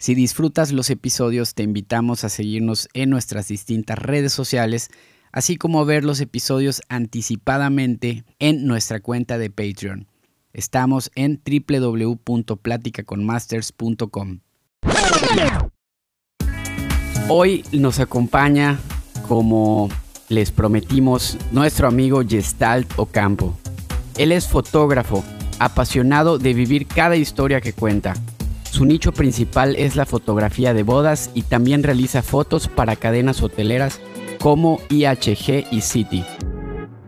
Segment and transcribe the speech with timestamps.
[0.00, 4.90] Si disfrutas los episodios, te invitamos a seguirnos en nuestras distintas redes sociales,
[5.32, 10.06] así como a ver los episodios anticipadamente en nuestra cuenta de Patreon.
[10.52, 14.38] Estamos en www.platicaconmasters.com.
[17.28, 18.78] Hoy nos acompaña,
[19.26, 19.88] como
[20.28, 23.58] les prometimos, nuestro amigo Gestalt Ocampo.
[24.16, 25.24] Él es fotógrafo,
[25.58, 28.14] apasionado de vivir cada historia que cuenta
[28.70, 34.00] su nicho principal es la fotografía de bodas y también realiza fotos para cadenas hoteleras
[34.40, 36.24] como IHG y City.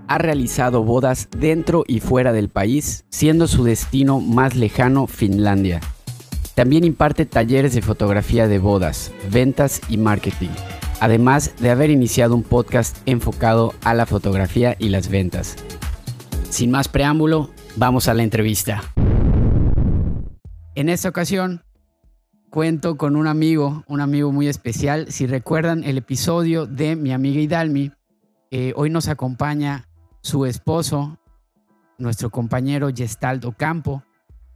[0.09, 5.81] Ha realizado bodas dentro y fuera del país, siendo su destino más lejano Finlandia.
[6.55, 10.51] También imparte talleres de fotografía de bodas, ventas y marketing,
[10.99, 15.57] además de haber iniciado un podcast enfocado a la fotografía y las ventas.
[16.49, 18.83] Sin más preámbulo, vamos a la entrevista.
[20.81, 21.63] En esta ocasión
[22.49, 25.13] cuento con un amigo, un amigo muy especial.
[25.13, 27.93] Si recuerdan el episodio de mi amiga Hidalmi,
[28.51, 29.87] eh, hoy nos acompaña
[30.23, 31.19] su esposo,
[31.99, 34.03] nuestro compañero Gestalt Ocampo.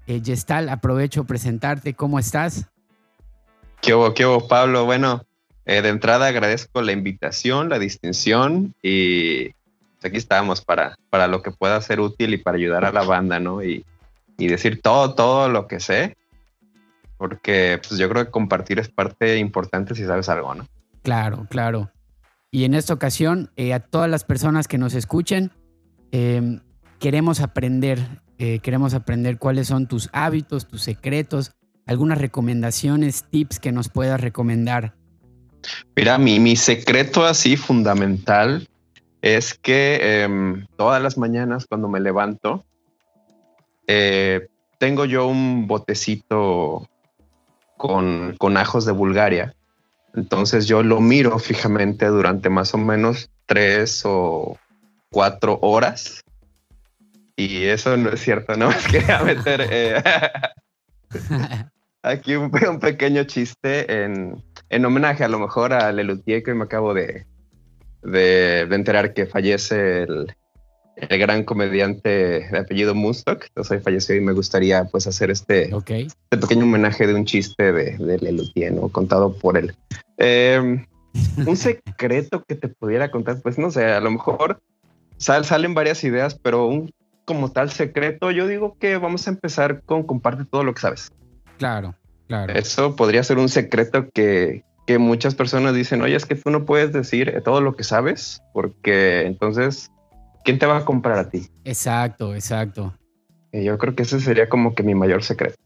[0.06, 1.92] Eh, Gestal, aprovecho presentarte.
[1.92, 2.70] ¿Cómo estás?
[3.82, 4.86] ¿Qué hubo, qué hubo, Pablo?
[4.86, 5.26] Bueno,
[5.66, 11.42] eh, de entrada agradezco la invitación, la distinción y pues, aquí estamos para, para lo
[11.42, 13.62] que pueda ser útil y para ayudar a la banda, ¿no?
[13.62, 13.84] Y
[14.38, 16.16] y decir todo, todo lo que sé,
[17.16, 20.66] porque pues yo creo que compartir es parte importante si sabes algo, ¿no?
[21.02, 21.90] Claro, claro.
[22.50, 25.52] Y en esta ocasión, eh, a todas las personas que nos escuchen,
[26.12, 26.60] em,
[27.00, 27.98] queremos aprender,
[28.38, 31.52] eh, queremos aprender cuáles son tus hábitos, tus secretos,
[31.86, 34.94] algunas recomendaciones, tips que nos puedas recomendar.
[35.96, 38.68] Mira, mi, mi secreto así fundamental
[39.22, 42.64] es que em, todas las mañanas cuando me levanto,
[43.86, 46.88] eh, tengo yo un botecito
[47.76, 49.54] con, con ajos de Bulgaria.
[50.14, 54.58] Entonces yo lo miro fijamente durante más o menos tres o
[55.10, 56.22] cuatro horas.
[57.36, 60.02] Y eso no es cierto, no quería meter eh,
[62.02, 66.94] aquí un, pequeño chiste en, en, homenaje a lo mejor a Lelutier que me acabo
[66.94, 67.26] de,
[68.02, 70.36] de enterar que fallece el,
[70.96, 72.08] el gran comediante
[72.50, 73.44] de apellido Moonstock.
[73.48, 77.96] Entonces falleció y me gustaría pues hacer este, este pequeño homenaje de un chiste de,
[77.96, 78.88] de Lelutier, ¿no?
[78.88, 79.74] Contado por él.
[80.18, 80.86] Em,
[81.46, 84.60] un secreto que te pudiera contar, pues no sé, a lo mejor
[85.18, 86.92] salen varias ideas, pero un
[87.24, 91.10] como tal secreto, yo digo que vamos a empezar con comparte todo lo que sabes.
[91.58, 91.94] Claro,
[92.26, 92.52] claro.
[92.52, 96.66] Eso podría ser un secreto que, que muchas personas dicen, oye, es que tú no
[96.66, 99.90] puedes decir todo lo que sabes, porque entonces
[100.44, 101.48] ¿quién te va a comprar a ti?
[101.64, 102.94] Exacto, exacto.
[103.52, 105.56] yo creo que ese sería como que mi mayor secreto.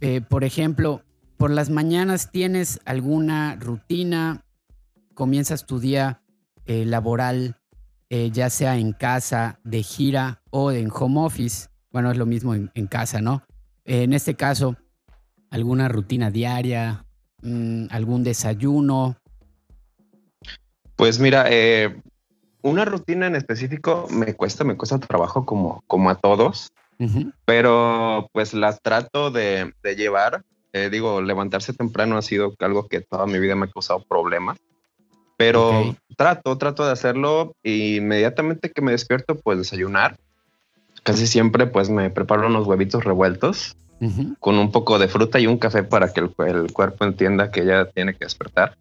[0.00, 1.02] Eh, por ejemplo,
[1.36, 4.42] por las mañanas tienes alguna rutina,
[5.14, 6.22] comienzas tu día
[6.66, 7.56] eh, laboral,
[8.08, 11.68] eh, ya sea en casa, de gira o en home office.
[11.90, 13.42] Bueno, es lo mismo en, casa, ¿no?
[13.84, 14.76] en este caso,
[15.50, 17.04] alguna rutina diaria,
[17.42, 19.16] mm, algún desayuno.
[20.94, 21.48] Pues mira,
[22.62, 26.72] una rutina en específico me cuesta, me cuesta trabajo como, como a todos,
[27.46, 30.42] pero pues las trato de, llevar.
[30.72, 34.58] Eh, digo, levantarse temprano ha sido algo que toda mi vida me ha causado problemas,
[35.36, 40.16] pero trato, trato de hacerlo inmediatamente que me despierto, pues desayunar.
[41.02, 43.76] Casi siempre pues me preparo unos huevitos revueltos
[44.38, 47.64] con un poco de fruta y un café para que el, el cuerpo entienda que
[47.64, 48.76] ya tiene que despertar.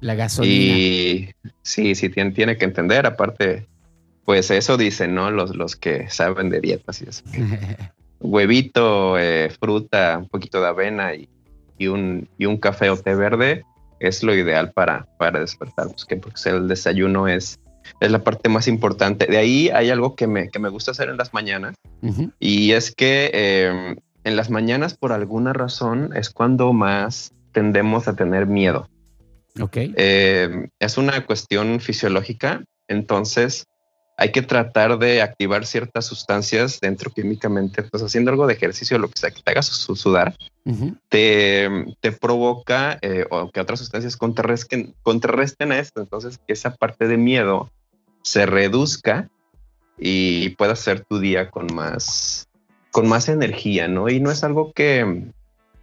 [0.00, 0.54] La gasolina.
[0.54, 1.30] Y
[1.62, 3.06] sí, sí, tiene, tiene que entender.
[3.06, 3.66] Aparte,
[4.24, 5.30] pues eso dicen, ¿no?
[5.30, 7.22] Los, los que saben de dietas y eso.
[8.20, 11.28] Huevito, eh, fruta, un poquito de avena y,
[11.78, 13.64] y, un, y un café o té verde
[14.00, 15.88] es lo ideal para, para despertar.
[15.88, 17.60] Pues que porque el desayuno es,
[18.00, 19.26] es la parte más importante.
[19.26, 21.74] De ahí hay algo que me, que me gusta hacer en las mañanas
[22.38, 28.14] y es que em, en las mañanas por alguna razón es cuando más tendemos a
[28.16, 28.88] tener miedo.
[29.60, 29.76] Ok.
[29.76, 33.66] Eh, es una cuestión fisiológica, entonces
[34.18, 39.08] hay que tratar de activar ciertas sustancias dentro químicamente, pues haciendo algo de ejercicio, lo
[39.08, 40.34] que sea que te hagas sudar,
[41.10, 41.68] te,
[42.00, 47.08] te, provoca eh, o que otras sustancias contrarresten, contrarresten a esto, entonces que esa parte
[47.08, 47.70] de miedo
[48.22, 49.28] se reduzca
[49.98, 52.48] y puedas hacer tu día con más,
[52.90, 54.08] con más energía, ¿no?
[54.08, 55.26] Y no es algo que,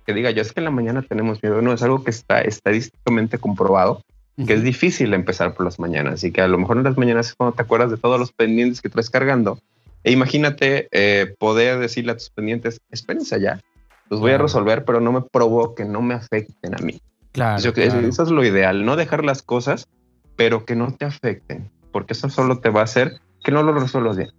[0.05, 2.41] que diga yo es que en la mañana tenemos miedo, no, es algo que está
[2.41, 4.01] estadísticamente comprobado,
[4.47, 7.27] que es difícil empezar por las mañanas y que a lo mejor en las mañanas
[7.27, 9.59] es cuando te acuerdas de todos los pendientes que traes cargando.
[10.03, 13.61] E imagínate eh, poder decirle a tus pendientes, espérense allá,
[14.09, 17.01] los voy a resolver, pero no me provoquen, no me afecten a mí.
[17.31, 19.87] Claro, Eso, eso es lo ideal, no dejar las cosas,
[20.35, 23.73] pero que no te afecten, porque eso solo te va a hacer que no lo
[23.73, 24.29] resuelvas bien.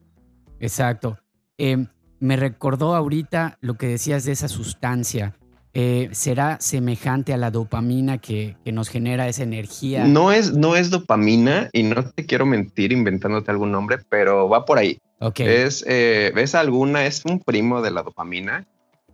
[0.60, 1.18] Exacto.
[1.58, 1.88] Em,
[2.20, 5.36] me recordó ahorita lo que decías de esa sustancia.
[5.76, 10.04] Eh, ¿Será semejante a la dopamina que, nos genera esa energía?
[10.04, 14.64] No es, no es dopamina y no te quiero mentir inventándote algún nombre, pero va
[14.64, 14.98] por ahí.
[15.18, 15.40] Ok.
[15.40, 17.06] Es, eh, ¿ves alguna?
[17.06, 18.64] Es un primo de la dopamina.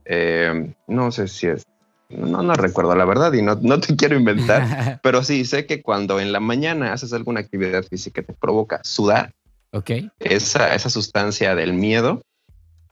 [0.04, 1.64] Eh, no sé si es,
[2.10, 5.80] no, no recuerdo la verdad y no, no te quiero inventar, pero sí sé que
[5.80, 9.32] cuando en la mañana haces alguna actividad física que te provoca sudar,
[9.72, 9.92] ok.
[10.18, 12.20] esa, esa sustancia del miedo,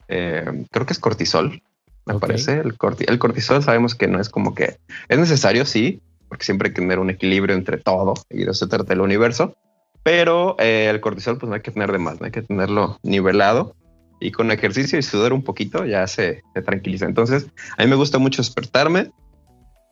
[0.07, 1.61] creo que es cortisol,
[2.09, 2.61] me parece.
[2.61, 2.77] El,
[3.07, 4.79] el cortisol sabemos que no es como que
[5.09, 8.69] es necesario, sí, porque siempre hay que tener un equilibrio entre todo y de eso
[8.69, 9.55] trata el universo.
[10.03, 12.99] Pero eh, el cortisol, pues no hay que tener de más, no hay que tenerlo
[13.03, 13.75] nivelado
[14.21, 17.07] y con ejercicio y sudar un poquito ya se, se tranquiliza.
[17.07, 17.47] Entonces,
[17.77, 19.11] a mí me gusta mucho despertarme,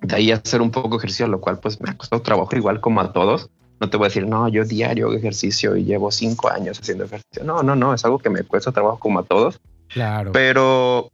[0.00, 2.80] de ahí hacer un poco de ejercicio, lo cual pues me ha costado trabajo igual
[2.80, 3.50] como a todos.
[3.80, 7.44] No te voy a decir, no, yo diario ejercicio y llevo cinco años haciendo ejercicio.
[7.44, 9.60] No, no, no, es algo que me cuesta trabajo como a todos.
[9.88, 10.32] Claro.
[10.32, 11.10] Pero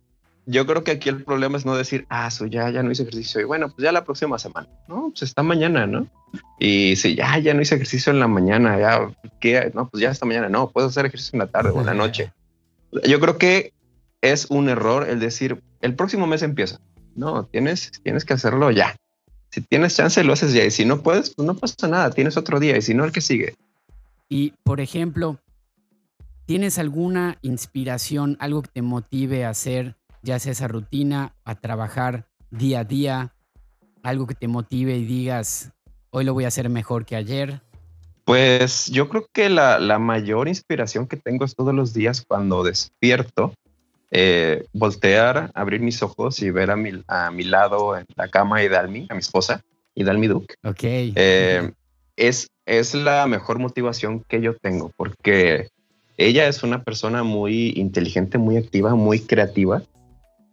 [0.46, 3.02] yo creo que aquí el problema es no decir, ah, so ya, ya no hice
[3.02, 6.06] ejercicio y bueno, pues ya la próxima semana, no, pues está mañana, ¿no?
[6.58, 9.10] Y si ya, ya no hice ejercicio en la mañana, ya,
[9.40, 9.70] ¿qué?
[9.74, 11.94] No, pues ya esta mañana, no, puedo hacer ejercicio en la tarde o en la
[11.94, 12.32] noche.
[13.06, 13.72] Yo creo que
[14.20, 16.80] es un error el decir, el próximo mes empieza.
[17.14, 18.96] No, tienes, tienes que hacerlo ya.
[19.50, 20.64] Si tienes chance, lo haces ya.
[20.64, 22.76] Y si no puedes, pues no pasa nada, tienes otro día.
[22.76, 23.54] Y si no, el que sigue.
[24.28, 25.38] Y, por ejemplo,
[26.46, 32.26] ¿tienes alguna inspiración, algo que te motive a hacer ya sea esa rutina, a trabajar
[32.50, 33.34] día a día,
[34.02, 35.72] algo que te motive y digas,
[36.10, 37.60] hoy lo voy a hacer mejor que ayer?
[38.24, 42.62] Pues yo creo que la, la mayor inspiración que tengo es todos los días cuando
[42.62, 43.54] despierto,
[44.10, 48.58] eh, voltear, abrir mis ojos y ver a mi, a mi lado en la cama
[48.58, 49.62] a Idalmi, a mi esposa,
[49.94, 50.54] Idalmi Duke.
[50.62, 50.82] Ok.
[50.84, 51.72] Eh,
[52.16, 55.70] es, es la mejor motivación que yo tengo porque
[56.16, 59.82] ella es una persona muy inteligente, muy activa, muy creativa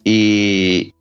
[0.04, 0.94] y,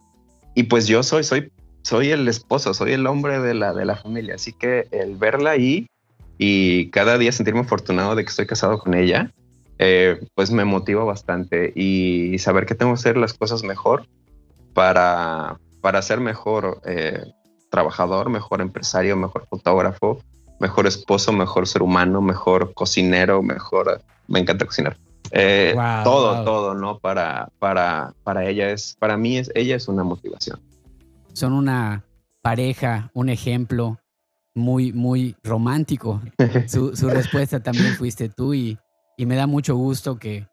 [0.54, 1.52] y pues yo soy, soy,
[1.82, 4.34] soy el esposo, soy el hombre de la, de la familia.
[4.34, 5.86] Así que el verla ahí
[6.38, 9.32] y cada día sentirme afortunado de que estoy casado con ella,
[9.78, 14.06] eh, pues me motiva bastante y saber que tengo que hacer las cosas mejor
[14.74, 17.24] para, para ser mejor eh,
[17.70, 20.20] trabajador, mejor empresario, mejor fotógrafo,
[20.60, 24.02] mejor esposo, mejor ser humano, mejor cocinero, mejor...
[24.26, 24.98] Me encanta cocinar.
[25.32, 26.98] Eh, todo, todo, ¿no?
[26.98, 30.60] Para, para, para ella es, para mí es, ella es una motivación.
[31.32, 32.04] Son una
[32.42, 33.98] pareja, un ejemplo
[34.54, 36.20] muy, muy romántico.
[36.66, 38.78] su, respuesta también fuiste tú y,
[39.16, 40.46] y me da mucho gusto que,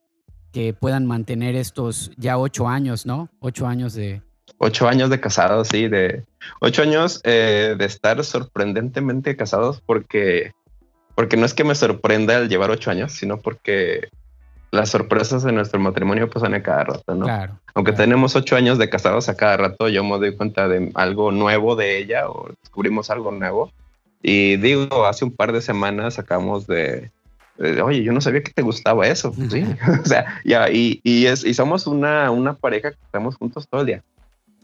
[0.52, 3.30] que puedan mantener estos ya ocho años, ¿no?
[3.40, 4.22] Ocho años de...
[4.58, 6.24] Ocho años de casados, sí, de
[6.62, 10.54] ocho años eh, de estar sorprendentemente casados porque,
[11.16, 14.10] porque no es que me sorprenda el llevar ocho años, sino porque
[14.76, 17.26] las sorpresas de nuestro matrimonio pasan a cada rato, ¿no?
[17.26, 17.60] Claro.
[17.74, 21.32] Aunque tenemos ocho años de casados a cada rato, yo me doy cuenta de algo
[21.32, 23.72] nuevo de ella o descubrimos algo nuevo.
[24.22, 27.12] Y digo, hace un par de semanas sacamos de,
[27.60, 29.34] oye, yo no sabía que te gustaba eso.
[29.50, 29.66] sí,
[30.02, 33.82] o sea, ya, y, y, es, y somos una, una pareja que estamos juntos todo
[33.82, 34.04] el día.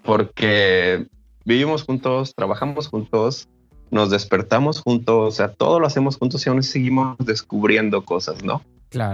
[0.03, 1.05] Porque
[1.45, 3.47] vivimos juntos, trabajamos juntos,
[3.91, 8.61] nos despertamos juntos, o sea, todo lo hacemos juntos y aún seguimos descubriendo cosas, ¿no?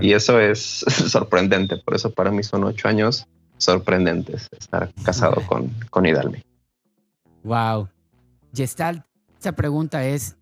[0.01, 0.59] Y eso es
[1.09, 1.77] sorprendente.
[1.77, 6.41] Por eso para mí son ocho años sorprendentes estar casado con, con Hidalmi.
[7.43, 7.89] Wow.
[8.53, 9.03] Gestalt,
[9.39, 10.37] esa pregunta es,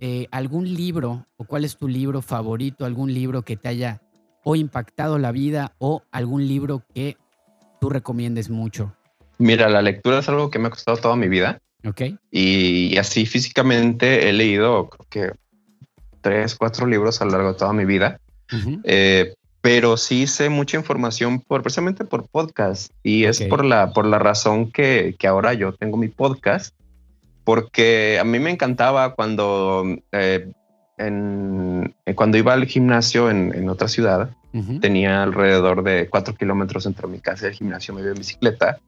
[0.00, 2.84] eh, ¿algún libro o cuál es tu libro favorito?
[2.84, 4.02] ¿Algún libro que te haya
[4.44, 7.16] o impactado la vida o algún libro que
[7.80, 8.94] tú recomiendes mucho?
[9.38, 11.60] Mira, la lectura es algo que me ha costado toda mi vida.
[11.84, 12.02] Ok.
[12.30, 15.38] Y, así físicamente he leído, creo que
[16.20, 18.20] tres, cuatro libros a lo largo de toda mi vida.
[18.84, 24.06] Eh, pero sí sé mucha información por precisamente por podcast y es por la por
[24.06, 26.74] la razón que, que, ahora yo tengo mi podcast
[27.42, 30.52] porque a mí me encantaba cuando eh,
[30.98, 34.30] en, eh, cuando iba al gimnasio en, en otra ciudad
[34.80, 38.78] tenía alrededor de cuatro kilómetros entre mi casa y el gimnasio me iba en bicicleta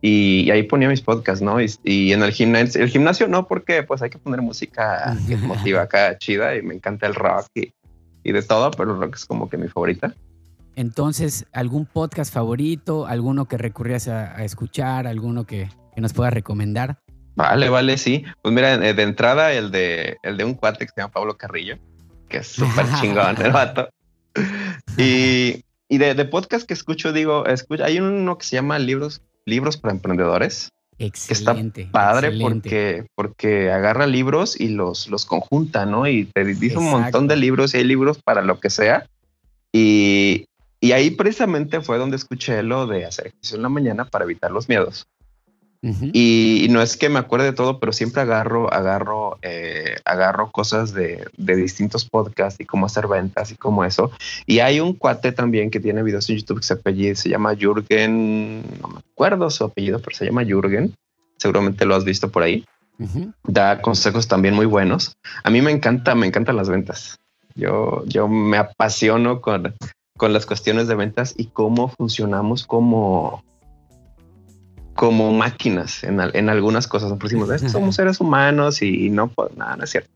[0.00, 1.58] y, ahí ponía mis podcasts, ¿no?
[1.60, 5.82] Y, en el gimnasio, el gimnasio no, porque pues hay que poner música que motiva
[5.82, 7.72] acá chida y me encanta el rock y,
[8.22, 10.14] y de todo, pero rock es como que mi favorita.
[10.76, 13.06] Entonces, ¿algún podcast favorito?
[13.06, 15.06] ¿Alguno que recurrías a, escuchar?
[15.06, 16.98] ¿Alguno que, nos puedas recomendar?
[17.34, 18.24] Vale, vale, sí.
[18.42, 21.78] Pues mira, de entrada el de, el de un cuate que se llama Pablo Carrillo,
[22.28, 23.88] que es súper chingón el vato.
[24.96, 29.22] Y, y de, de, podcast que escucho, digo, escucha, hay uno que se llama Libros,
[29.46, 30.70] libros para emprendedores.
[30.98, 31.82] Excelente.
[31.82, 36.06] está padre porque porque agarra libros y los los conjunta, ¿no?
[36.08, 39.06] Y te dice un montón de libros y hay libros para lo que sea.
[39.72, 40.46] Y,
[40.80, 44.50] y ahí precisamente fue donde escuché lo de hacer ejercicio en la mañana para evitar
[44.50, 45.06] los miedos
[45.82, 50.92] y, no es que me acuerde de todo, pero siempre agarro, agarro, eh, agarro cosas
[50.92, 54.10] de, de, distintos podcasts y cómo hacer ventas y cómo eso.
[54.46, 57.54] Y hay un cuate también que tiene videos en YouTube que se apellida, se llama
[57.54, 60.94] Jürgen, no me acuerdo su apellido, pero se llama Jürgen.
[61.36, 62.64] Seguramente lo has visto por ahí.
[63.44, 65.16] Da consejos también muy buenos.
[65.44, 67.16] A mí me encanta, me encantan las ventas.
[67.54, 69.74] Yo, yo me apasiono con,
[70.16, 73.44] con las cuestiones de ventas y cómo funcionamos como,
[74.98, 77.10] como máquinas en, en algunas cosas.
[77.10, 80.10] Nos decimos, somos seres humanos y no, pues nada, no es cierto.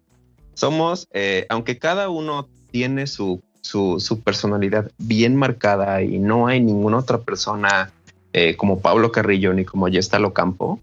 [0.55, 6.61] Somos, eh, aunque cada uno tiene su, su, su, personalidad bien marcada y no hay
[6.61, 7.93] ninguna otra persona
[8.33, 10.81] eh, como Pablo Carrillo ni como Yestalo Campo,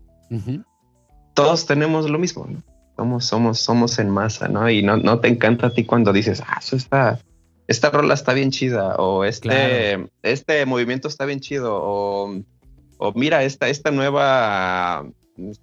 [1.33, 2.47] todos tenemos lo mismo.
[2.95, 4.69] Somos, somos, somos en masa, ¿no?
[4.69, 7.19] Y no, no te encanta a ti cuando dices, ah, eso está,
[7.67, 12.33] esta rola está bien chida o este, este movimiento está bien chido o
[12.99, 15.05] o mira esta, esta nueva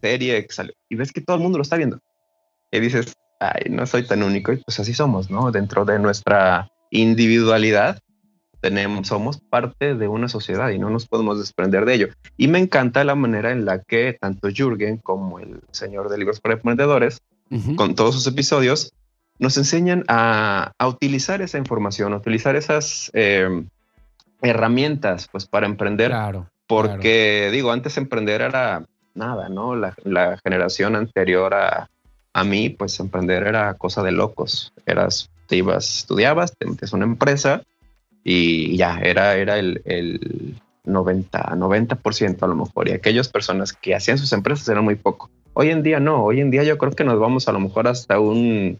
[0.00, 2.00] serie que salió y ves que todo el mundo lo está viendo.
[2.72, 5.52] Y dices, ay, no soy tan único y pues así somos, ¿no?
[5.52, 8.00] Dentro de nuestra individualidad
[8.60, 12.08] tenemos, somos parte de una sociedad y no nos podemos desprender de ello.
[12.36, 16.40] Y me encanta la manera en la que tanto Jürgen como el señor de libros
[16.40, 17.20] para emprendedores,
[17.76, 18.92] con todos sus episodios,
[19.38, 23.64] nos enseñan a, a utilizar esa información, a utilizar esas eh,
[24.42, 26.50] herramientas pues para emprender claro.
[26.66, 29.76] Porque digo, antes emprender era nada, ¿no?
[29.76, 29.94] La,
[30.42, 31.90] generación anterior a,
[32.32, 34.72] a, mí, pues emprender era cosa de locos.
[34.84, 37.62] Eras, te ibas, estudiabas, te metes una empresa
[38.24, 42.88] y ya, era, era el, el 90, 90% a lo mejor.
[42.88, 45.30] Y aquellas personas que hacían sus empresas eran muy poco.
[45.52, 47.88] Hoy en día no, hoy en día yo creo que nos vamos a lo mejor
[47.88, 48.78] hasta un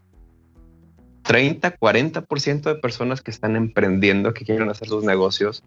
[1.23, 5.63] 30, 40% de personas que están emprendiendo, que quieren hacer sus negocios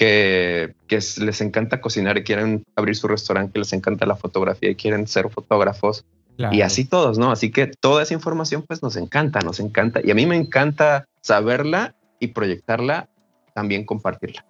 [0.00, 0.74] que,
[1.18, 5.06] les encanta cocinar y quieren abrir su restaurante, que les encanta la fotografía y quieren
[5.06, 6.04] ser fotógrafos.
[6.52, 7.30] Y así todos, ¿no?
[7.30, 10.00] Así que toda esa información pues nos encanta, nos encanta.
[10.02, 13.10] Y a mí me encanta saberla y proyectarla,
[13.54, 14.46] también compartirla.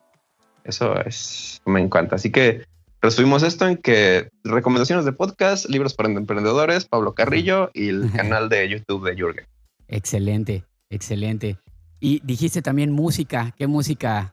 [0.62, 2.14] Eso es, me encanta.
[2.14, 2.64] Así que
[3.02, 8.48] resumimos esto en que recomendaciones de podcast, libros para emprendedores, Pablo Carrillo y el canal
[8.48, 9.46] de YouTube de Jürgen.
[9.88, 11.56] Excelente, excelente.
[11.98, 13.52] Y dijiste también música.
[13.58, 14.32] ¿Qué música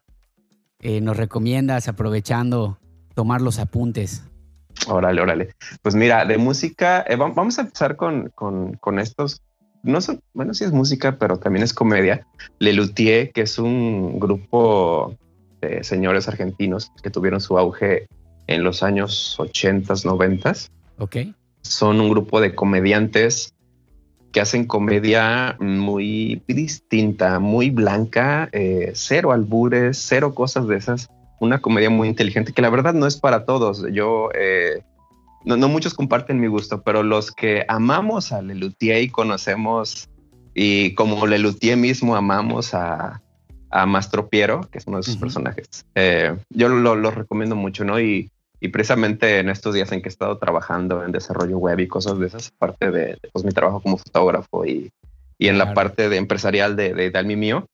[0.81, 2.77] eh, nos recomiendas aprovechando
[3.13, 4.23] tomar los apuntes?
[4.87, 5.55] Órale, órale.
[5.81, 9.41] Pues mira, de música, eh, vamos a empezar con, con, estos.
[9.83, 12.27] No son, bueno, sí es música, pero también es comedia.
[12.59, 15.15] Lelutier, que es un grupo
[15.61, 18.07] de señores argentinos que tuvieron su auge
[18.45, 20.53] en los años 80, 90.
[20.99, 21.17] Ok.
[21.61, 23.53] Son un grupo de comediantes
[24.31, 31.09] que hacen comedia muy distinta, muy blanca, eh, cero albures, cero cosas de esas.
[31.39, 33.85] Una comedia muy inteligente que la verdad no es para todos.
[33.91, 34.81] Yo, eh,
[35.45, 40.09] no, muchos comparten mi gusto, pero los que amamos a Lelutier y conocemos,
[40.53, 43.21] y como Lelutier mismo amamos a,
[43.69, 47.85] a Mastro Piero, que es uno de sus personajes, eh, yo lo, lo, recomiendo mucho,
[47.85, 47.99] ¿no?
[47.99, 51.87] Y y precisamente en estos días en que he estado trabajando en desarrollo web y
[51.87, 54.91] cosas de esas, parte de pues, mi trabajo como fotógrafo y,
[55.37, 57.67] y en la parte de empresarial de, de, de mío,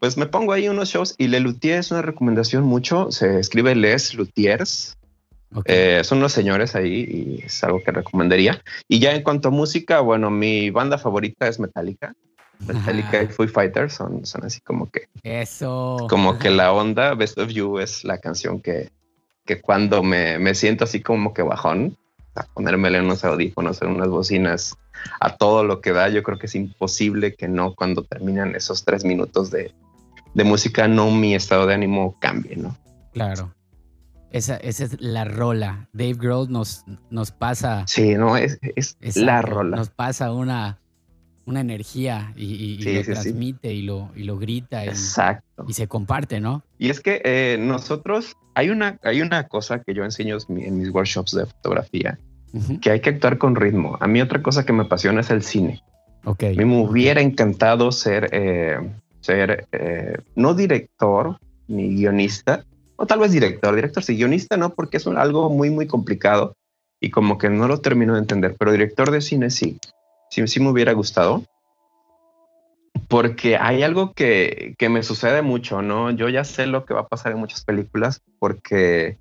[0.00, 3.10] pues me pongo ahí unos shows y Le Luthier es una recomendación mucho.
[3.10, 4.96] Se escribe Les Luthiers.
[5.66, 8.60] Eh, son unos señores ahí y es algo que recomendaría.
[8.88, 12.12] Y ya en cuanto a música, bueno, mi banda favorita es Metallica.
[12.66, 15.08] Metallica y Foo Fighters son, son así como que.
[15.22, 16.06] Eso.
[16.10, 18.90] Como que la onda Best of You es la canción que,
[19.44, 21.96] que cuando me, me siento así como que bajón,
[22.34, 24.76] a ponérmele unos audífonos en unas bocinas
[25.20, 28.84] a todo lo que da, yo creo que es imposible que no cuando terminan esos
[28.84, 29.72] tres minutos de,
[30.34, 32.76] de música, no mi estado de ánimo cambie, ¿no?
[33.12, 33.54] Claro.
[34.30, 35.88] Esa, esa es la rola.
[35.92, 37.84] Dave Grohl nos, nos pasa.
[37.86, 39.76] Sí, no, es, es la rola.
[39.76, 40.80] Nos pasa una,
[41.46, 44.84] una energía y, lo transmite y lo, y lo grita.
[44.84, 45.64] Exacto.
[45.68, 46.62] Y, se comparte, ¿no?
[46.78, 50.90] Y es que eh, nosotros, hay una, hay una cosa que yo enseño en mis
[50.90, 52.18] workshops de fotografía,
[52.80, 53.96] que hay que actuar con ritmo.
[54.00, 55.82] A mí otra cosa que me apasiona es el cine.
[56.40, 58.78] Me hubiera encantado ser, eh,
[59.20, 62.64] ser eh, no director ni guionista,
[62.96, 66.56] o tal vez director, director sí, guionista no, porque es algo muy, muy complicado
[67.00, 69.78] y como que no lo termino de entender, pero director de cine sí
[70.46, 71.44] sí, me hubiera gustado.
[73.08, 76.10] Porque hay algo que, me sucede mucho, ¿no?
[76.10, 79.18] Yo ya sé lo que va a pasar en muchas películas porque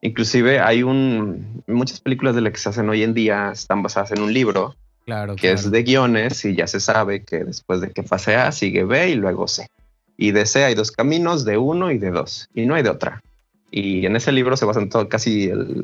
[0.00, 4.12] Inclusive hay un muchas películas de las que se hacen hoy en día están basadas
[4.12, 7.90] en un libro claro, que es de guiones y ya se sabe que después de
[7.90, 9.68] que pase A sigue B y luego C.
[10.16, 12.90] Y de C hay dos caminos, de uno y de dos, y no hay de
[12.90, 13.22] otra.
[13.70, 15.82] Y en ese libro se basan todo, casi el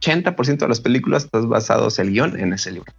[0.00, 2.92] 80% de las películas están basados el guion en ese libro.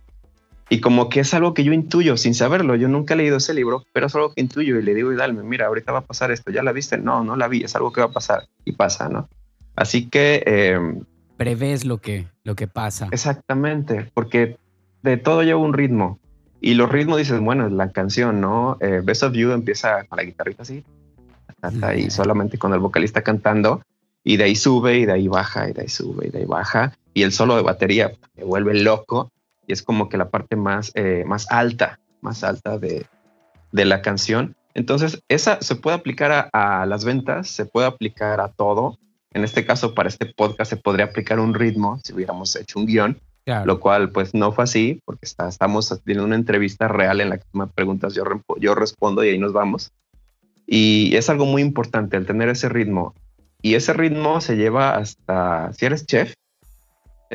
[0.73, 3.53] Y como que es algo que yo intuyo sin saberlo, yo nunca he leído ese
[3.53, 6.03] libro, pero es algo que intuyo y le digo, y dale, mira, ahorita va a
[6.03, 6.97] pasar esto, ¿ya la viste?
[6.97, 9.29] No, no la vi, es algo que va a pasar y pasa, ¿no?
[9.75, 10.41] Así que...
[10.47, 10.79] Eh,
[11.37, 13.07] Prevés lo que, lo que pasa.
[13.11, 14.57] Exactamente, porque
[15.03, 16.17] de todo lleva un ritmo.
[16.59, 18.77] Y los ritmos dices, bueno, la canción, ¿no?
[18.81, 20.83] Eh, Best of You empieza con la guitarrita así,
[21.95, 23.83] y solamente con el vocalista cantando,
[24.23, 26.45] y de ahí sube, y de ahí baja, y de ahí sube, y de ahí
[26.45, 29.29] baja, y el solo de batería me vuelve loco,
[29.67, 33.05] y es como que la parte más, eh, más alta, más alta de,
[33.71, 34.55] de, la canción.
[34.73, 36.49] Entonces, esa se puede aplicar a,
[36.81, 38.97] a, las ventas, se puede aplicar a todo.
[39.31, 42.85] En este caso, para este podcast se podría aplicar un ritmo si hubiéramos hecho un
[42.85, 43.19] guion,
[43.65, 47.37] lo cual pues no fue así, porque está, estamos teniendo una entrevista real en la
[47.37, 48.23] que me preguntas, yo,
[48.59, 49.91] yo respondo y ahí nos vamos.
[50.65, 53.13] Y es algo muy importante el tener ese ritmo.
[53.61, 56.33] Y ese ritmo se lleva hasta, si eres chef,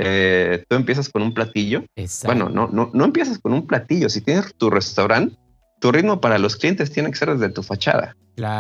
[0.01, 1.85] eh, tú empiezas con un platillo.
[2.25, 4.09] Bueno, no, no, no empiezas con un platillo.
[4.09, 5.37] Si tienes tu restaurante,
[5.81, 8.15] tu ritmo para los clientes tiene que ser desde tu fachada.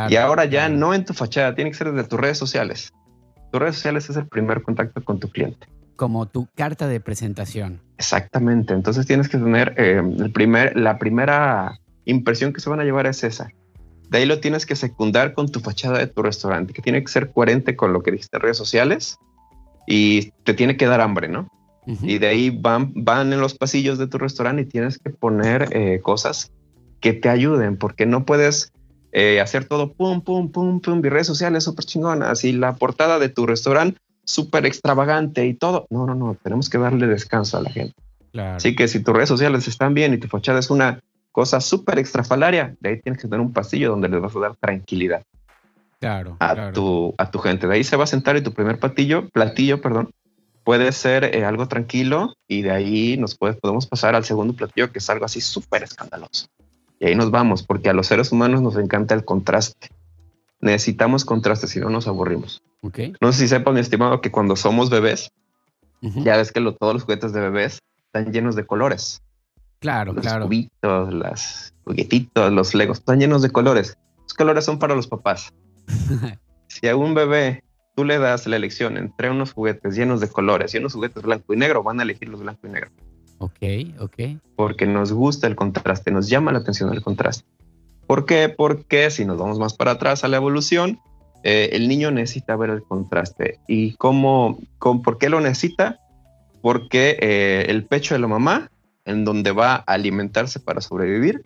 [0.08, 2.92] y ahora ya no en tu fachada, tiene que ser desde tus redes sociales.
[3.52, 7.80] Tus redes sociales es el primer contacto con tu cliente como tu carta de presentación.
[7.96, 8.72] Exactamente.
[8.72, 13.08] Entonces tienes que tener eh, el primer, la primera impresión que se van a llevar
[13.08, 13.50] es esa.
[14.08, 17.08] De ahí lo tienes que secundar con tu fachada de tu restaurante, que tiene que
[17.08, 19.18] ser coherente con lo que dijiste en redes sociales
[19.90, 21.48] y te tiene que dar hambre, ¿no?
[22.02, 25.70] Y de ahí van, van en los pasillos de tu restaurante y tienes que poner
[25.70, 26.52] eh, cosas
[27.00, 28.74] que te ayuden, porque no puedes
[29.12, 33.18] eh, hacer todo pum, pum, pum, pum, y redes sociales súper chingonas y la portada
[33.18, 35.86] de tu restaurante súper extravagante y todo.
[35.88, 37.94] No, no, no, tenemos que darle descanso a la gente.
[38.34, 41.00] Así que si tus redes sociales están bien y tu fachada es una
[41.32, 44.56] cosa súper extrafalaria, de ahí tienes que tener un pasillo donde les vas a dar
[44.56, 45.22] tranquilidad.
[46.00, 46.36] Claro.
[46.40, 47.66] A, Tu, a tu gente.
[47.66, 50.10] De ahí se va a sentar y tu primer platillo, platillo, perdón,
[50.64, 54.98] puede ser eh, algo tranquilo y de ahí nos podemos pasar al segundo platillo que
[54.98, 56.46] es algo así súper escandaloso.
[57.00, 59.88] Y ahí nos vamos, porque a los seres humanos nos encanta el contraste
[60.60, 62.62] necesitamos contraste, si no nos aburrimos.
[62.82, 63.12] Okay.
[63.20, 65.30] No sé si sepa, mi estimado, que cuando somos bebés,
[66.00, 69.22] ya ves que todos los juguetes de bebés están llenos de colores.
[69.80, 70.44] Claro, los claro.
[70.44, 73.96] cubitos, los juguetitos, los legos, están llenos de colores.
[74.22, 75.52] Los colores son para los papás.
[76.68, 80.74] Si a un bebé tú le das la elección entre unos juguetes llenos de colores
[80.74, 82.90] y unos juguetes blanco y negro, van a elegir los blanco y negro.
[83.38, 84.40] Ok, ok.
[84.56, 87.44] Porque nos gusta el contraste, nos llama la atención el contraste.
[88.06, 88.48] ¿Por qué?
[88.48, 91.00] Porque si nos vamos más para atrás a la evolución,
[91.44, 93.60] eh, el niño necesita ver el contraste.
[93.68, 96.00] ¿Y cómo, por qué lo necesita?
[96.62, 98.70] Porque eh, el pecho de la mamá,
[99.04, 101.42] en donde va a alimentarse para sobrevivir,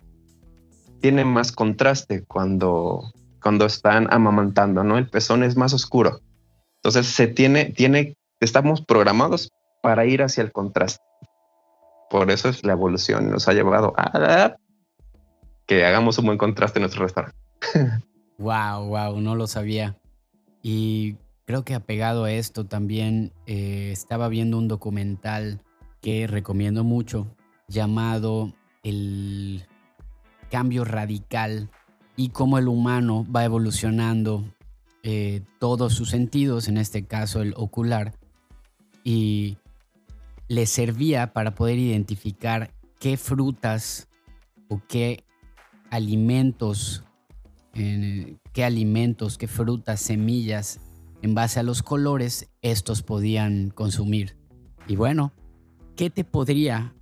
[0.99, 3.11] tiene más contraste cuando,
[3.43, 4.97] cuando están amamantando, ¿no?
[4.97, 6.21] El pezón es más oscuro.
[6.77, 9.51] Entonces se tiene, tiene, estamos programados
[9.81, 11.03] para ir hacia el contraste.
[12.09, 14.55] Por eso es la evolución, nos ha llevado a
[15.65, 17.37] que hagamos un buen contraste en nuestro restaurante.
[18.37, 19.97] wow, wow, no lo sabía.
[20.61, 25.61] Y creo que apegado a esto también eh, estaba viendo un documental
[26.01, 27.35] que recomiendo mucho
[27.67, 28.53] llamado
[28.83, 29.65] El
[30.51, 31.69] cambio radical
[32.15, 34.43] y cómo el humano va evolucionando
[35.03, 38.13] eh, todos sus sentidos, en este caso el ocular,
[39.03, 39.57] y
[40.47, 44.07] le servía para poder identificar qué frutas
[44.69, 45.23] o qué
[45.89, 47.03] alimentos,
[47.73, 50.79] qué alimentos, qué frutas, semillas,
[51.21, 54.37] en base a los colores, estos podían consumir.
[54.87, 55.33] Y bueno,
[55.95, 56.95] ¿qué te podría?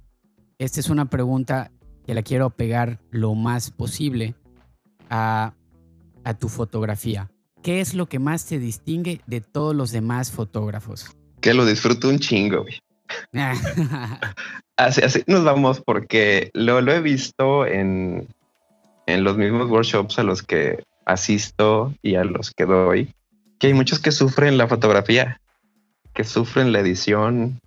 [0.59, 1.71] Esta es una pregunta
[2.05, 4.35] que la quiero pegar lo más posible
[5.11, 5.53] a,
[6.23, 7.29] a tu fotografía.
[7.61, 11.15] ¿Qué es lo que más te distingue de todos los demás fotógrafos?
[11.41, 12.65] Que lo disfruto un chingo,
[14.77, 18.25] así, así nos vamos porque lo, lo he visto en,
[19.05, 23.13] en los mismos workshops a los que asisto y a los que doy,
[23.59, 25.41] que hay muchos que sufren la fotografía,
[26.13, 27.59] que sufren la edición,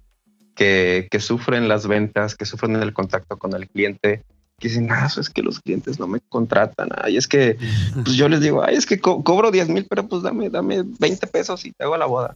[0.55, 4.23] que, que sufren las ventas, que sufren el contacto con el cliente,
[4.65, 7.59] que dicen, ah, es que los clientes no me contratan, ay, es que
[8.03, 11.27] pues yo les digo, ay, es que cobro 10 mil, pero pues dame, dame 20
[11.27, 12.35] pesos y te hago la boda.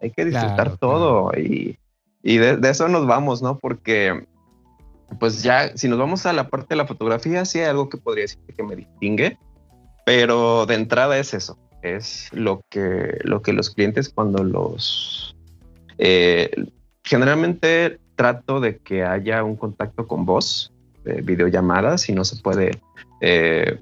[0.00, 1.78] Hay que disfrutar todo y,
[2.22, 3.58] y de, de, eso nos vamos, ¿no?
[3.58, 4.26] Porque
[5.20, 7.98] pues ya, si nos vamos a la parte de la fotografía, sí hay algo que
[7.98, 9.36] podría decir que me distingue,
[10.06, 15.36] pero de entrada es eso, es lo que, lo que los clientes cuando los...
[15.98, 16.50] Eh,
[17.02, 20.24] generalmente trato de que haya un contacto con
[21.04, 22.80] voz, videollamadas, y no se puede...
[23.20, 23.78] Eh,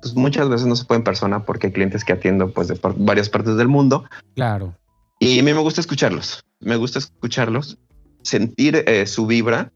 [0.00, 2.78] pues muchas veces no se puede en persona porque hay clientes que atiendo pues de
[2.96, 4.04] varias partes del mundo.
[4.34, 4.74] Claro.
[5.18, 7.78] Y a mí me gusta escucharlos, me gusta escucharlos,
[8.22, 9.72] sentir eh, su vibra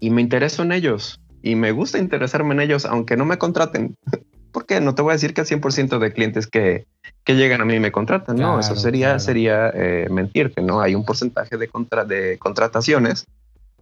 [0.00, 3.96] y me intereso en ellos y me gusta interesarme en ellos, aunque no me contraten.
[4.52, 6.86] Porque no te voy a decir que el 100% de clientes que,
[7.24, 8.36] que, llegan a mí me contratan.
[8.36, 10.62] no, eso sería, sería eh, mentirte.
[10.62, 13.26] No hay un porcentaje de, contra, de contrataciones,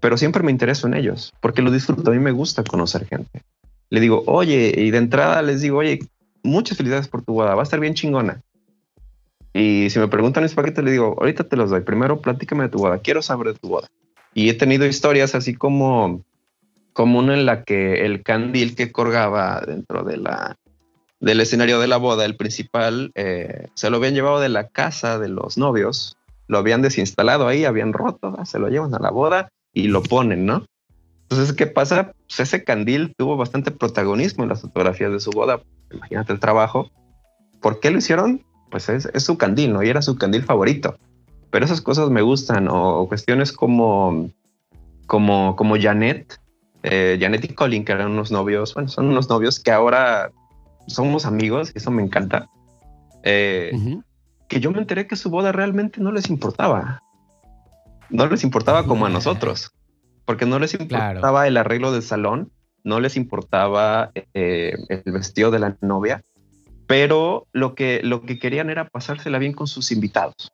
[0.04, 2.10] pero siempre me intereso en ellos porque lo disfruto.
[2.10, 3.40] A mí me gusta conocer gente.
[3.88, 5.98] Le digo, oye, y de entrada les digo, oye,
[6.42, 8.42] muchas felicidades por tu boda, va a estar bien chingona.
[9.54, 11.80] Y si me preguntan mis paquetes, le digo, ahorita te los doy.
[11.80, 12.98] Primero, platícame de tu boda.
[12.98, 13.88] Quiero saber de tu boda.
[14.34, 16.22] Y he tenido historias así como,
[16.92, 20.58] como una en la que el candil que colgaba dentro de la,
[21.20, 25.18] del escenario de la boda, el principal, eh, se lo habían llevado de la casa
[25.18, 29.48] de los novios, lo habían desinstalado ahí, habían roto, se lo llevan a la boda
[29.74, 30.64] y lo ponen, ¿no?
[31.22, 32.12] Entonces, ¿qué pasa?
[32.28, 35.60] Pues ese candil tuvo bastante protagonismo en las fotografías de su boda.
[35.92, 36.90] Imagínate el trabajo.
[37.60, 38.42] ¿Por qué lo hicieron?
[38.74, 39.84] pues es, su candil, ¿no?
[39.84, 40.98] Y era su candil favorito.
[41.52, 44.30] Pero esas cosas me gustan, o, cuestiones como,
[45.06, 46.40] como, como Janet,
[46.82, 50.32] eh, Janet y Colin, que eran unos novios, bueno, son unos novios que ahora
[50.88, 52.48] somos amigos, y eso me encanta.
[53.22, 53.70] Eh,
[54.48, 57.00] que yo me enteré que su boda realmente no les importaba.
[58.10, 59.72] No les importaba como a nosotros,
[60.24, 62.50] porque no les importaba el arreglo del salón,
[62.82, 66.22] no les importaba eh, el vestido de la novia,
[66.86, 70.52] pero lo que, lo que querían era pasársela bien con sus invitados.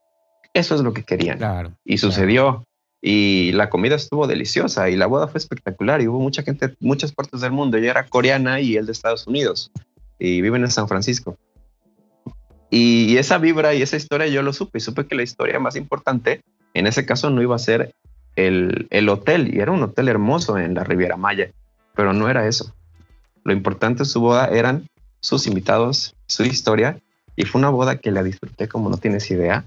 [0.55, 1.77] Eso es lo que querían.
[1.85, 2.65] y sucedió.
[3.03, 7.13] Y la comida estuvo deliciosa y la boda fue espectacular y hubo mucha gente, muchas
[7.13, 7.79] partes del mundo.
[7.79, 9.73] Ella era coreana y él de Estados Unidos
[10.19, 11.39] y viven en San Francisco.
[12.69, 15.77] Y esa vibra y esa historia yo lo supe y supe que la historia más
[15.77, 16.43] importante
[16.75, 17.95] en ese caso no iba a ser
[18.37, 21.51] el, el hotel y era un hotel hermoso en la Riviera Maya,
[21.95, 22.75] pero no era eso.
[23.45, 24.87] Lo importante de su boda eran
[25.21, 26.99] sus invitados, su historia,
[27.37, 29.65] y fue una boda que la disfruté como no tienes idea.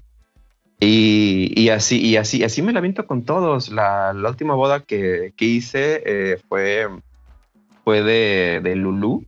[0.80, 3.70] Y, así, y así, así me la viento con todos.
[3.70, 6.88] La, última boda que, hice eh, fue,
[7.84, 9.24] fue de, de Lulu,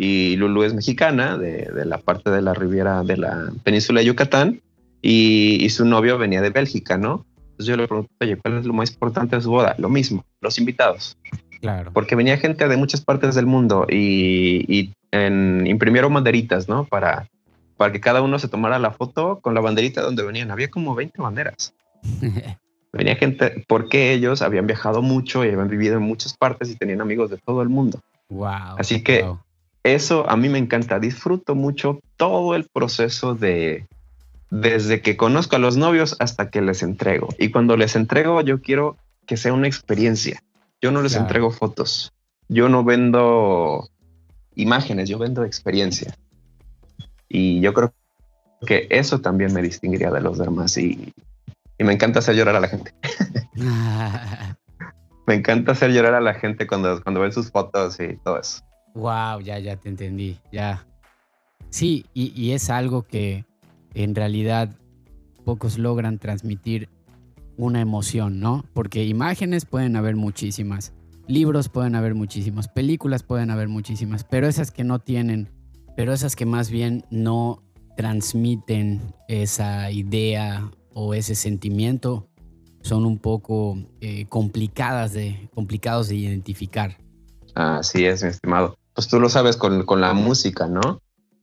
[0.00, 4.60] y Lulu es mexicana, de, la parte de la Riviera de la península de Yucatán,
[5.02, 7.24] y, su novio venía de Bélgica, ¿no?
[7.36, 9.74] Entonces yo le pregunté, oye, ¿cuál es lo más importante de su boda?
[9.78, 11.16] Lo mismo, los invitados.
[11.60, 11.92] Claro.
[11.92, 16.84] Porque venía gente de muchas partes del mundo y, imprimieron banderitas, ¿no?
[16.84, 17.28] Para,
[17.76, 20.50] para que cada uno se tomara la foto con la banderita donde venían.
[20.50, 21.74] Había como 20 banderas.
[22.92, 27.00] venía gente porque ellos habían viajado mucho y habían vivido en muchas partes y tenían
[27.00, 28.00] amigos de todo el mundo.
[28.28, 28.76] Wow.
[28.78, 29.24] Así que
[29.82, 30.98] eso a mí me encanta.
[30.98, 33.86] Disfruto mucho todo el proceso de
[34.50, 37.28] desde que conozco a los novios hasta que les entrego.
[37.38, 40.42] Y cuando les entrego, yo quiero que sea una experiencia.
[40.80, 42.12] Yo no les entrego fotos.
[42.48, 43.88] Yo no vendo
[44.54, 46.14] imágenes, yo vendo experiencia.
[47.28, 47.92] Y yo creo
[48.66, 51.12] que eso también me distinguiría de los demás y,
[51.78, 52.92] me encanta hacer llorar a la gente.
[55.26, 58.64] me encanta hacer llorar a la gente cuando, cuando ven sus fotos y todo eso.
[58.94, 60.84] Wow, ya, ya te entendí, ya.
[61.70, 63.44] Sí, y, y es algo que
[63.94, 64.76] en realidad
[65.44, 66.88] pocos logran transmitir
[67.56, 68.64] una emoción, ¿no?
[68.72, 70.92] Porque imágenes pueden haber muchísimas,
[71.26, 75.50] libros pueden haber muchísimas, películas pueden haber muchísimas, pero esas que no tienen,
[75.96, 77.62] pero esas que más bien no
[77.96, 82.28] transmiten esa idea o ese sentimiento
[82.80, 86.96] son un poco eh, complicadas de, complicados de identificar.
[87.54, 88.76] Así es, mi estimado.
[88.94, 91.00] Pues tú lo sabes con, con la música, ¿no?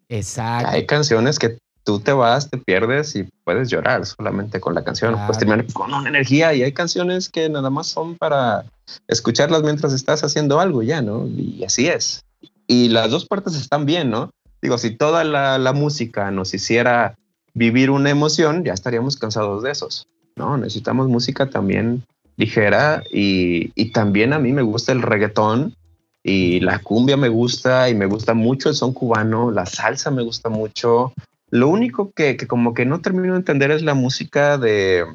[0.07, 0.69] Exacto.
[0.71, 5.15] Hay canciones que tú te vas, te pierdes y puedes llorar solamente con la canción.
[5.27, 8.65] Pues terminar con una energía y hay canciones que nada más son para
[9.07, 11.27] escucharlas mientras estás haciendo algo ya, ¿no?
[11.27, 12.25] Y así es.
[12.67, 14.31] Y las dos partes están bien, ¿no?
[14.61, 17.15] Digo, si toda la, música nos hiciera
[17.53, 20.57] vivir una emoción, ya estaríamos cansados de esos, ¿no?
[20.57, 22.03] Necesitamos música también
[22.35, 25.75] ligera y, y también a mí me gusta el reggaetón
[26.23, 30.23] y la cumbia me gusta y me gusta mucho el son cubano, la salsa me
[30.23, 31.13] gusta mucho,
[31.49, 35.05] lo único que, como que no termino de entender es la música de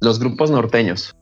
[0.00, 1.16] los grupos norteños.